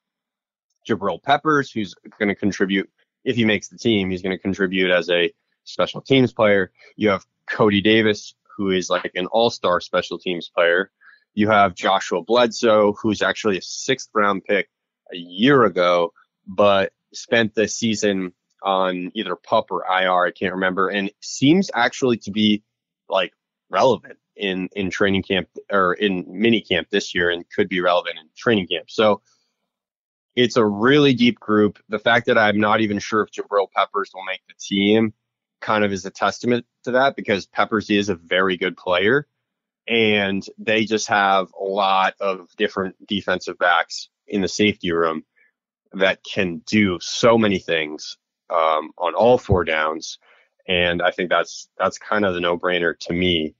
Jabril 0.88 1.22
Peppers, 1.22 1.72
who's 1.72 1.94
going 2.18 2.30
to 2.30 2.36
contribute 2.36 2.90
if 3.24 3.36
he 3.36 3.46
makes 3.46 3.70
the 3.70 3.78
team, 3.78 4.10
he's 4.10 4.22
going 4.22 4.36
to 4.36 4.42
contribute 4.42 4.92
as 4.92 5.10
a 5.10 5.34
special 5.64 6.02
teams 6.02 6.34
player. 6.34 6.72
You 6.96 7.10
have 7.10 7.26
Cody 7.50 7.82
Davis, 7.82 8.36
who 8.58 8.72
is 8.72 8.90
like 8.90 9.12
an 9.16 9.28
all 9.28 9.50
star 9.50 9.80
special 9.82 10.20
teams 10.20 10.50
player. 10.50 10.92
You 11.34 11.50
have 11.50 11.76
Joshua 11.76 12.22
Bledsoe, 12.22 12.94
who's 12.94 13.22
actually 13.22 13.58
a 13.58 13.62
sixth 13.62 14.10
round 14.14 14.44
pick 14.44 14.70
a 15.12 15.18
year 15.18 15.64
ago, 15.64 16.14
but 16.46 16.92
spent 17.14 17.56
the 17.56 17.68
season 17.68 18.34
on 18.62 19.12
either 19.14 19.36
pup 19.36 19.72
or 19.72 19.84
IR. 19.84 20.26
I 20.26 20.32
can't 20.32 20.54
remember, 20.54 20.90
and 20.90 21.12
seems 21.22 21.72
actually 21.74 22.18
to 22.20 22.32
be 22.32 22.64
like 23.10 23.34
relevant 23.70 24.18
in 24.36 24.70
in 24.74 24.90
training 24.90 25.24
camp 25.24 25.50
or 25.72 25.94
in 25.94 26.26
mini 26.28 26.62
camp 26.62 26.90
this 26.90 27.16
year, 27.16 27.30
and 27.30 27.50
could 27.50 27.68
be 27.70 27.82
relevant 27.82 28.18
in 28.20 28.30
training 28.38 28.68
camp. 28.68 28.90
So 28.90 29.22
it's 30.36 30.58
a 30.58 30.66
really 30.66 31.14
deep 31.14 31.40
group. 31.40 31.80
The 31.90 32.00
fact 32.00 32.28
that 32.28 32.38
I'm 32.38 32.60
not 32.60 32.82
even 32.82 33.00
sure 33.00 33.22
if 33.22 33.32
Jabril 33.32 33.68
Peppers 33.72 34.12
will 34.14 34.24
make 34.26 34.42
the 34.48 34.56
team 34.60 35.14
kind 35.62 35.84
of 35.84 35.94
is 35.94 36.06
a 36.06 36.12
testament 36.12 36.66
to 36.84 36.92
that 36.92 37.16
because 37.16 37.46
Peppers 37.46 37.90
is 37.90 38.10
a 38.10 38.16
very 38.16 38.58
good 38.58 38.76
player 38.76 39.28
and 39.88 40.46
they 40.58 40.86
just 40.86 41.08
have 41.08 41.52
a 41.60 41.64
lot 41.64 42.14
of 42.20 42.48
different 42.58 42.96
defensive 43.08 43.58
backs 43.58 44.10
in 44.28 44.42
the 44.42 44.48
safety 44.48 44.92
room 44.92 45.24
that 45.94 46.24
can 46.24 46.60
do 46.66 46.98
so 47.02 47.38
many 47.38 47.60
things 47.60 48.18
um, 48.50 48.92
on 48.98 49.14
all 49.14 49.38
four 49.38 49.64
downs. 49.64 50.20
And 50.68 51.02
I 51.02 51.12
think 51.12 51.30
that's 51.30 51.68
that's 51.78 51.98
kind 51.98 52.26
of 52.26 52.34
the 52.34 52.40
no 52.40 52.58
brainer 52.58 52.98
to 53.02 53.14
me, 53.14 53.56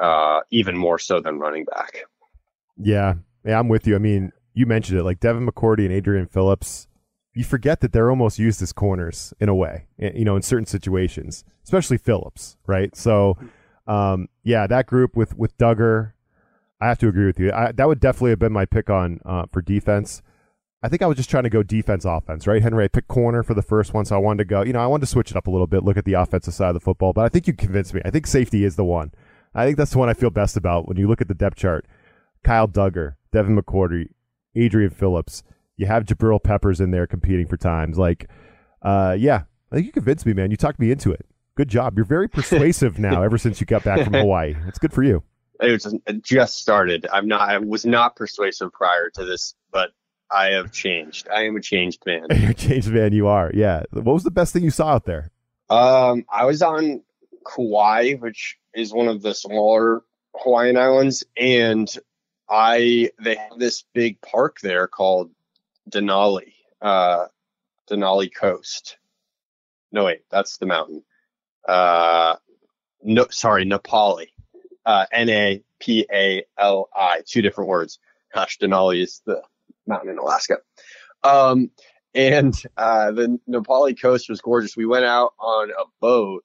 uh, 0.00 0.40
even 0.50 0.76
more 0.76 0.98
so 0.98 1.20
than 1.20 1.38
running 1.38 1.64
back. 1.64 2.04
Yeah, 2.78 3.14
yeah, 3.44 3.58
I'm 3.58 3.68
with 3.68 3.86
you. 3.86 3.94
I 3.94 3.98
mean, 3.98 4.32
you 4.58 4.66
mentioned 4.66 4.98
it, 4.98 5.04
like 5.04 5.20
Devin 5.20 5.46
McCourty 5.46 5.84
and 5.84 5.92
Adrian 5.92 6.26
Phillips. 6.26 6.88
You 7.32 7.44
forget 7.44 7.80
that 7.80 7.92
they're 7.92 8.10
almost 8.10 8.40
used 8.40 8.60
as 8.60 8.72
corners 8.72 9.32
in 9.38 9.48
a 9.48 9.54
way, 9.54 9.86
you 9.96 10.24
know, 10.24 10.34
in 10.34 10.42
certain 10.42 10.66
situations, 10.66 11.44
especially 11.62 11.96
Phillips, 11.96 12.56
right? 12.66 12.96
So, 12.96 13.38
um, 13.86 14.28
yeah, 14.42 14.66
that 14.66 14.86
group 14.86 15.16
with 15.16 15.38
with 15.38 15.56
Dugger, 15.58 16.14
I 16.80 16.88
have 16.88 16.98
to 16.98 17.08
agree 17.08 17.26
with 17.26 17.38
you. 17.38 17.52
I, 17.52 17.70
that 17.70 17.86
would 17.86 18.00
definitely 18.00 18.30
have 18.30 18.40
been 18.40 18.52
my 18.52 18.64
pick 18.64 18.90
on 18.90 19.20
uh, 19.24 19.46
for 19.52 19.62
defense. 19.62 20.22
I 20.82 20.88
think 20.88 21.02
I 21.02 21.06
was 21.06 21.16
just 21.16 21.30
trying 21.30 21.44
to 21.44 21.50
go 21.50 21.62
defense 21.62 22.04
offense, 22.04 22.48
right? 22.48 22.60
Henry, 22.60 22.84
I 22.84 22.88
picked 22.88 23.06
corner 23.06 23.44
for 23.44 23.54
the 23.54 23.62
first 23.62 23.94
one, 23.94 24.06
so 24.06 24.16
I 24.16 24.18
wanted 24.18 24.38
to 24.38 24.44
go, 24.44 24.62
you 24.62 24.72
know, 24.72 24.80
I 24.80 24.86
wanted 24.88 25.06
to 25.06 25.12
switch 25.12 25.30
it 25.30 25.36
up 25.36 25.46
a 25.46 25.50
little 25.50 25.66
bit, 25.68 25.84
look 25.84 25.96
at 25.96 26.04
the 26.04 26.14
offensive 26.14 26.54
side 26.54 26.68
of 26.68 26.74
the 26.74 26.80
football, 26.80 27.12
but 27.12 27.24
I 27.24 27.28
think 27.28 27.46
you 27.46 27.52
convinced 27.52 27.94
me. 27.94 28.00
I 28.04 28.10
think 28.10 28.26
safety 28.26 28.64
is 28.64 28.74
the 28.74 28.84
one. 28.84 29.12
I 29.54 29.64
think 29.64 29.76
that's 29.76 29.92
the 29.92 29.98
one 29.98 30.08
I 30.08 30.14
feel 30.14 30.30
best 30.30 30.56
about 30.56 30.88
when 30.88 30.96
you 30.96 31.06
look 31.06 31.20
at 31.20 31.28
the 31.28 31.34
depth 31.34 31.56
chart. 31.56 31.86
Kyle 32.44 32.68
Dugger, 32.68 33.14
Devin 33.32 33.56
McCourty, 33.56 34.08
Adrian 34.58 34.90
Phillips. 34.90 35.42
You 35.76 35.86
have 35.86 36.04
Jabril 36.04 36.42
Peppers 36.42 36.80
in 36.80 36.90
there 36.90 37.06
competing 37.06 37.46
for 37.46 37.56
times. 37.56 37.98
Like, 37.98 38.28
uh, 38.82 39.16
yeah, 39.18 39.42
I 39.70 39.76
think 39.76 39.86
you 39.86 39.92
convinced 39.92 40.26
me, 40.26 40.32
man. 40.32 40.50
You 40.50 40.56
talked 40.56 40.80
me 40.80 40.90
into 40.90 41.12
it. 41.12 41.24
Good 41.54 41.68
job. 41.68 41.96
You're 41.96 42.04
very 42.04 42.28
persuasive 42.28 42.98
now. 42.98 43.22
Ever 43.22 43.38
since 43.38 43.60
you 43.60 43.66
got 43.66 43.84
back 43.84 44.04
from 44.04 44.14
Hawaii, 44.14 44.54
it's 44.66 44.78
good 44.78 44.92
for 44.92 45.02
you. 45.02 45.22
It 45.60 45.72
was 45.72 45.92
just 46.22 46.56
started. 46.56 47.06
I'm 47.12 47.26
not. 47.26 47.40
I 47.40 47.58
was 47.58 47.84
not 47.84 48.16
persuasive 48.16 48.72
prior 48.72 49.10
to 49.14 49.24
this, 49.24 49.54
but 49.72 49.90
I 50.30 50.50
have 50.50 50.72
changed. 50.72 51.28
I 51.28 51.44
am 51.44 51.56
a 51.56 51.60
changed 51.60 52.04
man. 52.06 52.26
You're 52.30 52.50
a 52.50 52.54
changed 52.54 52.88
man. 52.88 53.12
You 53.12 53.26
are. 53.26 53.50
Yeah. 53.54 53.82
What 53.90 54.06
was 54.06 54.24
the 54.24 54.30
best 54.30 54.52
thing 54.52 54.62
you 54.62 54.70
saw 54.70 54.88
out 54.88 55.04
there? 55.04 55.30
Um, 55.70 56.24
I 56.32 56.44
was 56.44 56.62
on 56.62 57.02
Kauai, 57.44 58.14
which 58.14 58.56
is 58.74 58.92
one 58.92 59.08
of 59.08 59.22
the 59.22 59.34
smaller 59.34 60.02
Hawaiian 60.36 60.76
islands, 60.76 61.24
and 61.36 61.88
I 62.50 63.10
they 63.22 63.36
have 63.36 63.58
this 63.58 63.84
big 63.92 64.20
park 64.20 64.60
there 64.60 64.86
called 64.86 65.30
Denali, 65.90 66.52
uh, 66.80 67.26
Denali 67.90 68.34
Coast. 68.34 68.98
No, 69.92 70.04
wait, 70.04 70.22
that's 70.30 70.58
the 70.58 70.66
mountain. 70.66 71.02
Uh, 71.66 72.36
no, 73.02 73.26
sorry, 73.30 73.64
Na 73.64 73.78
Pali. 73.78 74.32
Uh, 74.84 75.06
N 75.12 75.28
A 75.28 75.62
P 75.78 76.06
A 76.12 76.44
L 76.56 76.88
I. 76.94 77.22
Two 77.26 77.42
different 77.42 77.68
words. 77.68 77.98
Gosh, 78.34 78.58
Denali 78.58 79.02
is 79.02 79.22
the 79.26 79.42
mountain 79.86 80.10
in 80.10 80.18
Alaska. 80.18 80.58
Um, 81.22 81.70
and 82.14 82.54
uh, 82.76 83.12
the 83.12 83.38
Na 83.46 83.60
Pali 83.60 83.94
coast 83.94 84.28
was 84.28 84.40
gorgeous. 84.40 84.76
We 84.76 84.86
went 84.86 85.04
out 85.04 85.34
on 85.38 85.70
a 85.70 85.84
boat 86.00 86.44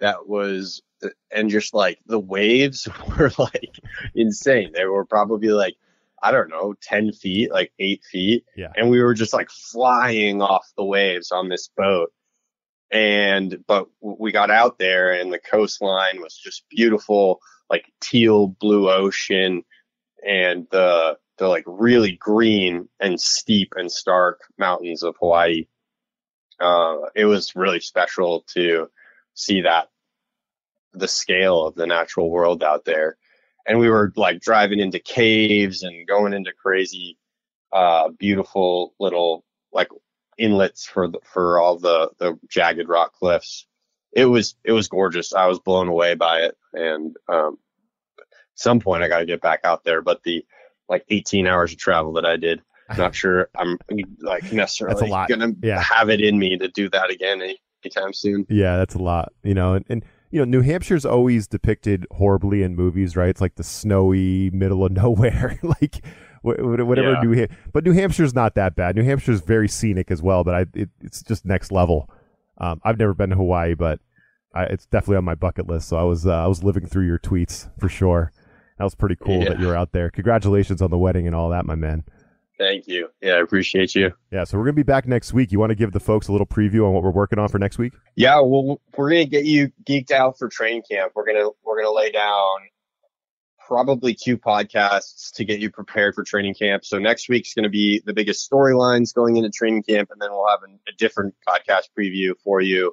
that 0.00 0.28
was 0.28 0.82
and 1.30 1.50
just 1.50 1.74
like 1.74 1.98
the 2.06 2.18
waves 2.18 2.88
were 3.18 3.30
like 3.38 3.78
insane. 4.14 4.72
They 4.74 4.84
were 4.84 5.04
probably 5.04 5.48
like 5.48 5.76
I 6.22 6.32
don't 6.32 6.50
know, 6.50 6.74
10 6.82 7.12
feet, 7.12 7.52
like 7.52 7.72
eight 7.78 8.02
feet. 8.04 8.44
Yeah. 8.56 8.72
And 8.76 8.90
we 8.90 9.02
were 9.02 9.14
just 9.14 9.32
like 9.32 9.50
flying 9.50 10.42
off 10.42 10.66
the 10.76 10.84
waves 10.84 11.30
on 11.30 11.48
this 11.48 11.68
boat. 11.76 12.12
And, 12.90 13.64
but 13.66 13.88
we 14.00 14.32
got 14.32 14.50
out 14.50 14.78
there 14.78 15.12
and 15.12 15.32
the 15.32 15.38
coastline 15.38 16.20
was 16.20 16.36
just 16.36 16.64
beautiful, 16.70 17.40
like 17.68 17.92
teal 18.00 18.48
blue 18.48 18.90
ocean 18.90 19.62
and 20.26 20.66
the, 20.70 21.18
the 21.36 21.46
like 21.46 21.64
really 21.66 22.12
green 22.12 22.88
and 22.98 23.20
steep 23.20 23.74
and 23.76 23.92
stark 23.92 24.40
mountains 24.58 25.02
of 25.02 25.16
Hawaii. 25.20 25.66
Uh, 26.58 26.96
it 27.14 27.26
was 27.26 27.54
really 27.54 27.80
special 27.80 28.44
to 28.54 28.88
see 29.34 29.60
that 29.62 29.88
the 30.98 31.08
scale 31.08 31.66
of 31.66 31.74
the 31.74 31.86
natural 31.86 32.30
world 32.30 32.62
out 32.62 32.84
there. 32.84 33.16
And 33.66 33.78
we 33.78 33.90
were 33.90 34.12
like 34.16 34.40
driving 34.40 34.80
into 34.80 34.98
caves 34.98 35.82
and 35.82 36.06
going 36.06 36.32
into 36.32 36.52
crazy, 36.52 37.18
uh, 37.72 38.08
beautiful 38.10 38.94
little 38.98 39.44
like 39.72 39.88
inlets 40.38 40.86
for 40.86 41.08
the, 41.08 41.18
for 41.22 41.58
all 41.58 41.78
the, 41.78 42.10
the 42.18 42.38
jagged 42.48 42.88
rock 42.88 43.12
cliffs. 43.12 43.66
It 44.12 44.24
was, 44.24 44.56
it 44.64 44.72
was 44.72 44.88
gorgeous. 44.88 45.34
I 45.34 45.46
was 45.46 45.58
blown 45.58 45.88
away 45.88 46.14
by 46.14 46.40
it. 46.40 46.56
And, 46.72 47.16
um, 47.28 47.58
some 48.54 48.80
point 48.80 49.02
I 49.02 49.08
got 49.08 49.18
to 49.18 49.26
get 49.26 49.40
back 49.40 49.60
out 49.64 49.84
there, 49.84 50.02
but 50.02 50.22
the 50.22 50.44
like 50.88 51.04
18 51.08 51.46
hours 51.46 51.72
of 51.72 51.78
travel 51.78 52.12
that 52.14 52.24
I 52.24 52.36
did, 52.36 52.60
not 52.96 53.14
sure 53.14 53.48
I'm 53.56 53.78
like 54.20 54.50
necessarily 54.52 55.08
going 55.08 55.40
to 55.40 55.54
yeah. 55.62 55.80
have 55.80 56.08
it 56.08 56.20
in 56.20 56.38
me 56.38 56.56
to 56.56 56.68
do 56.68 56.88
that 56.90 57.10
again 57.10 57.42
anytime 57.84 58.12
soon. 58.12 58.46
Yeah, 58.48 58.78
that's 58.78 58.94
a 58.94 59.02
lot, 59.02 59.32
you 59.42 59.54
know, 59.54 59.74
and, 59.74 59.84
and 59.88 60.04
you 60.30 60.38
know, 60.38 60.44
New 60.44 60.62
Hampshire's 60.62 61.06
always 61.06 61.46
depicted 61.46 62.06
horribly 62.10 62.62
in 62.62 62.76
movies, 62.76 63.16
right? 63.16 63.28
It's 63.28 63.40
like 63.40 63.54
the 63.56 63.64
snowy 63.64 64.50
middle 64.50 64.84
of 64.84 64.92
nowhere, 65.04 65.58
like 65.62 66.04
whatever 66.42 67.12
yeah. 67.12 67.20
New 67.22 67.32
Hampshire. 67.32 67.56
But 67.72 67.84
New 67.84 67.92
Hampshire's 67.92 68.34
not 68.34 68.54
that 68.54 68.76
bad. 68.76 68.96
New 68.96 69.04
Hampshire's 69.04 69.40
very 69.40 69.68
scenic 69.68 70.10
as 70.10 70.22
well, 70.22 70.44
but 70.44 70.54
I 70.54 70.66
it, 70.74 70.90
it's 71.00 71.22
just 71.22 71.44
next 71.44 71.72
level. 71.72 72.10
Um, 72.58 72.80
I've 72.84 72.98
never 72.98 73.14
been 73.14 73.30
to 73.30 73.36
Hawaii, 73.36 73.74
but 73.74 74.00
I, 74.54 74.64
it's 74.64 74.86
definitely 74.86 75.16
on 75.16 75.24
my 75.24 75.34
bucket 75.34 75.66
list. 75.66 75.88
So 75.88 75.96
I 75.96 76.02
was 76.02 76.26
uh, 76.26 76.32
I 76.32 76.46
was 76.46 76.62
living 76.62 76.86
through 76.86 77.06
your 77.06 77.18
tweets 77.18 77.70
for 77.78 77.88
sure. 77.88 78.32
That 78.78 78.84
was 78.84 78.94
pretty 78.94 79.16
cool 79.16 79.42
yeah. 79.42 79.50
that 79.50 79.60
you 79.60 79.66
were 79.66 79.76
out 79.76 79.92
there. 79.92 80.10
Congratulations 80.10 80.80
on 80.80 80.90
the 80.90 80.98
wedding 80.98 81.26
and 81.26 81.34
all 81.34 81.50
that, 81.50 81.66
my 81.66 81.74
man. 81.74 82.04
Thank 82.58 82.88
you. 82.88 83.08
Yeah, 83.22 83.34
I 83.34 83.40
appreciate 83.40 83.94
you. 83.94 84.12
Yeah, 84.32 84.44
so 84.44 84.58
we're 84.58 84.64
gonna 84.64 84.72
be 84.74 84.82
back 84.82 85.06
next 85.06 85.32
week. 85.32 85.52
You 85.52 85.60
want 85.60 85.70
to 85.70 85.76
give 85.76 85.92
the 85.92 86.00
folks 86.00 86.28
a 86.28 86.32
little 86.32 86.46
preview 86.46 86.86
on 86.86 86.92
what 86.92 87.02
we're 87.02 87.10
working 87.10 87.38
on 87.38 87.48
for 87.48 87.58
next 87.58 87.78
week? 87.78 87.92
Yeah, 88.16 88.40
well, 88.40 88.80
we're 88.96 89.10
gonna 89.10 89.26
get 89.26 89.44
you 89.44 89.70
geeked 89.84 90.10
out 90.10 90.38
for 90.38 90.48
training 90.48 90.82
camp. 90.90 91.12
We're 91.14 91.26
gonna 91.26 91.50
we're 91.64 91.80
gonna 91.80 91.94
lay 91.94 92.10
down 92.10 92.58
probably 93.66 94.14
two 94.14 94.36
podcasts 94.36 95.32
to 95.34 95.44
get 95.44 95.60
you 95.60 95.70
prepared 95.70 96.14
for 96.14 96.24
training 96.24 96.54
camp. 96.54 96.84
So 96.84 96.98
next 96.98 97.28
week's 97.28 97.54
gonna 97.54 97.68
be 97.68 98.02
the 98.04 98.12
biggest 98.12 98.50
storylines 98.50 99.14
going 99.14 99.36
into 99.36 99.50
training 99.50 99.84
camp, 99.84 100.10
and 100.10 100.20
then 100.20 100.30
we'll 100.32 100.48
have 100.48 100.60
a, 100.62 100.90
a 100.90 100.92
different 100.98 101.34
podcast 101.46 101.84
preview 101.96 102.32
for 102.42 102.60
you 102.60 102.92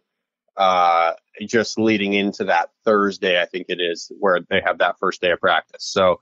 uh, 0.58 1.14
just 1.48 1.78
leading 1.78 2.14
into 2.14 2.46
that 2.46 2.70
Thursday, 2.86 3.42
I 3.42 3.46
think 3.46 3.66
it 3.70 3.80
is, 3.82 4.12
where 4.20 4.40
they 4.50 4.62
have 4.62 4.78
that 4.80 4.98
first 5.00 5.22
day 5.22 5.32
of 5.32 5.40
practice. 5.40 5.84
So 5.84 6.22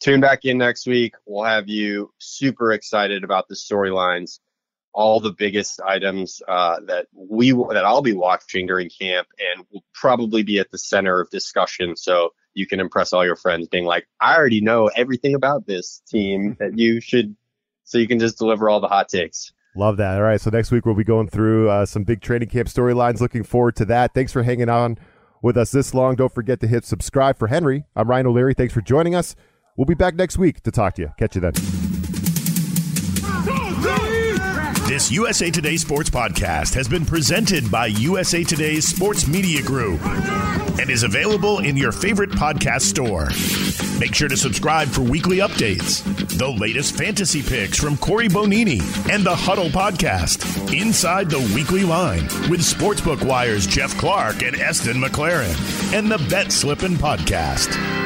tune 0.00 0.20
back 0.20 0.44
in 0.44 0.58
next 0.58 0.86
week. 0.86 1.14
We'll 1.26 1.44
have 1.44 1.68
you 1.68 2.12
super 2.18 2.72
excited 2.72 3.24
about 3.24 3.48
the 3.48 3.54
storylines, 3.54 4.40
all 4.92 5.20
the 5.20 5.32
biggest 5.32 5.80
items 5.80 6.40
uh, 6.46 6.80
that 6.86 7.06
we 7.12 7.52
that 7.52 7.84
I'll 7.84 8.02
be 8.02 8.12
watching 8.12 8.66
during 8.66 8.90
camp, 8.90 9.28
and 9.38 9.66
will 9.70 9.84
probably 9.94 10.42
be 10.42 10.58
at 10.58 10.70
the 10.70 10.78
center 10.78 11.20
of 11.20 11.30
discussion. 11.30 11.96
So 11.96 12.30
you 12.54 12.66
can 12.66 12.80
impress 12.80 13.12
all 13.12 13.24
your 13.24 13.36
friends, 13.36 13.68
being 13.68 13.84
like, 13.84 14.06
"I 14.20 14.36
already 14.36 14.60
know 14.60 14.88
everything 14.88 15.34
about 15.34 15.66
this 15.66 16.02
team 16.08 16.56
that 16.60 16.78
you 16.78 17.00
should," 17.00 17.36
so 17.84 17.98
you 17.98 18.08
can 18.08 18.18
just 18.18 18.38
deliver 18.38 18.68
all 18.68 18.80
the 18.80 18.88
hot 18.88 19.08
takes. 19.08 19.52
Love 19.76 19.98
that. 19.98 20.16
All 20.16 20.22
right. 20.22 20.40
So 20.40 20.48
next 20.48 20.70
week 20.70 20.86
we'll 20.86 20.94
be 20.94 21.04
going 21.04 21.28
through 21.28 21.68
uh, 21.68 21.84
some 21.84 22.04
big 22.04 22.22
training 22.22 22.48
camp 22.48 22.68
storylines. 22.68 23.20
Looking 23.20 23.44
forward 23.44 23.76
to 23.76 23.84
that. 23.86 24.14
Thanks 24.14 24.32
for 24.32 24.42
hanging 24.42 24.70
on 24.70 24.96
with 25.42 25.58
us 25.58 25.70
this 25.70 25.92
long. 25.92 26.16
Don't 26.16 26.34
forget 26.34 26.60
to 26.60 26.66
hit 26.66 26.86
subscribe 26.86 27.38
for 27.38 27.48
Henry. 27.48 27.84
I'm 27.94 28.08
Ryan 28.08 28.28
O'Leary. 28.28 28.54
Thanks 28.54 28.72
for 28.72 28.80
joining 28.80 29.14
us. 29.14 29.36
We'll 29.76 29.84
be 29.84 29.94
back 29.94 30.14
next 30.14 30.38
week 30.38 30.62
to 30.62 30.70
talk 30.70 30.94
to 30.94 31.02
you. 31.02 31.12
Catch 31.18 31.34
you 31.34 31.40
then. 31.42 31.52
This 34.88 35.10
USA 35.10 35.50
Today 35.50 35.76
Sports 35.76 36.08
Podcast 36.08 36.72
has 36.74 36.88
been 36.88 37.04
presented 37.04 37.70
by 37.70 37.86
USA 37.86 38.44
Today's 38.44 38.86
Sports 38.86 39.26
Media 39.26 39.60
Group 39.62 40.00
and 40.78 40.88
is 40.88 41.02
available 41.02 41.58
in 41.58 41.76
your 41.76 41.90
favorite 41.90 42.30
podcast 42.30 42.82
store. 42.82 43.26
Make 43.98 44.14
sure 44.14 44.28
to 44.28 44.36
subscribe 44.36 44.88
for 44.88 45.00
weekly 45.00 45.38
updates, 45.38 46.04
the 46.38 46.48
latest 46.48 46.96
fantasy 46.96 47.42
picks 47.42 47.78
from 47.78 47.96
Cory 47.96 48.28
Bonini, 48.28 48.80
and 49.10 49.24
the 49.24 49.34
Huddle 49.34 49.70
Podcast, 49.70 50.72
Inside 50.72 51.30
the 51.30 51.40
Weekly 51.54 51.82
Line, 51.82 52.22
with 52.48 52.60
Sportsbook 52.60 53.24
Wires 53.24 53.66
Jeff 53.66 53.96
Clark 53.98 54.42
and 54.42 54.54
Eston 54.56 55.00
McLaren, 55.00 55.92
and 55.92 56.10
the 56.10 56.18
Bet 56.30 56.52
Slippin' 56.52 56.94
Podcast. 56.94 58.05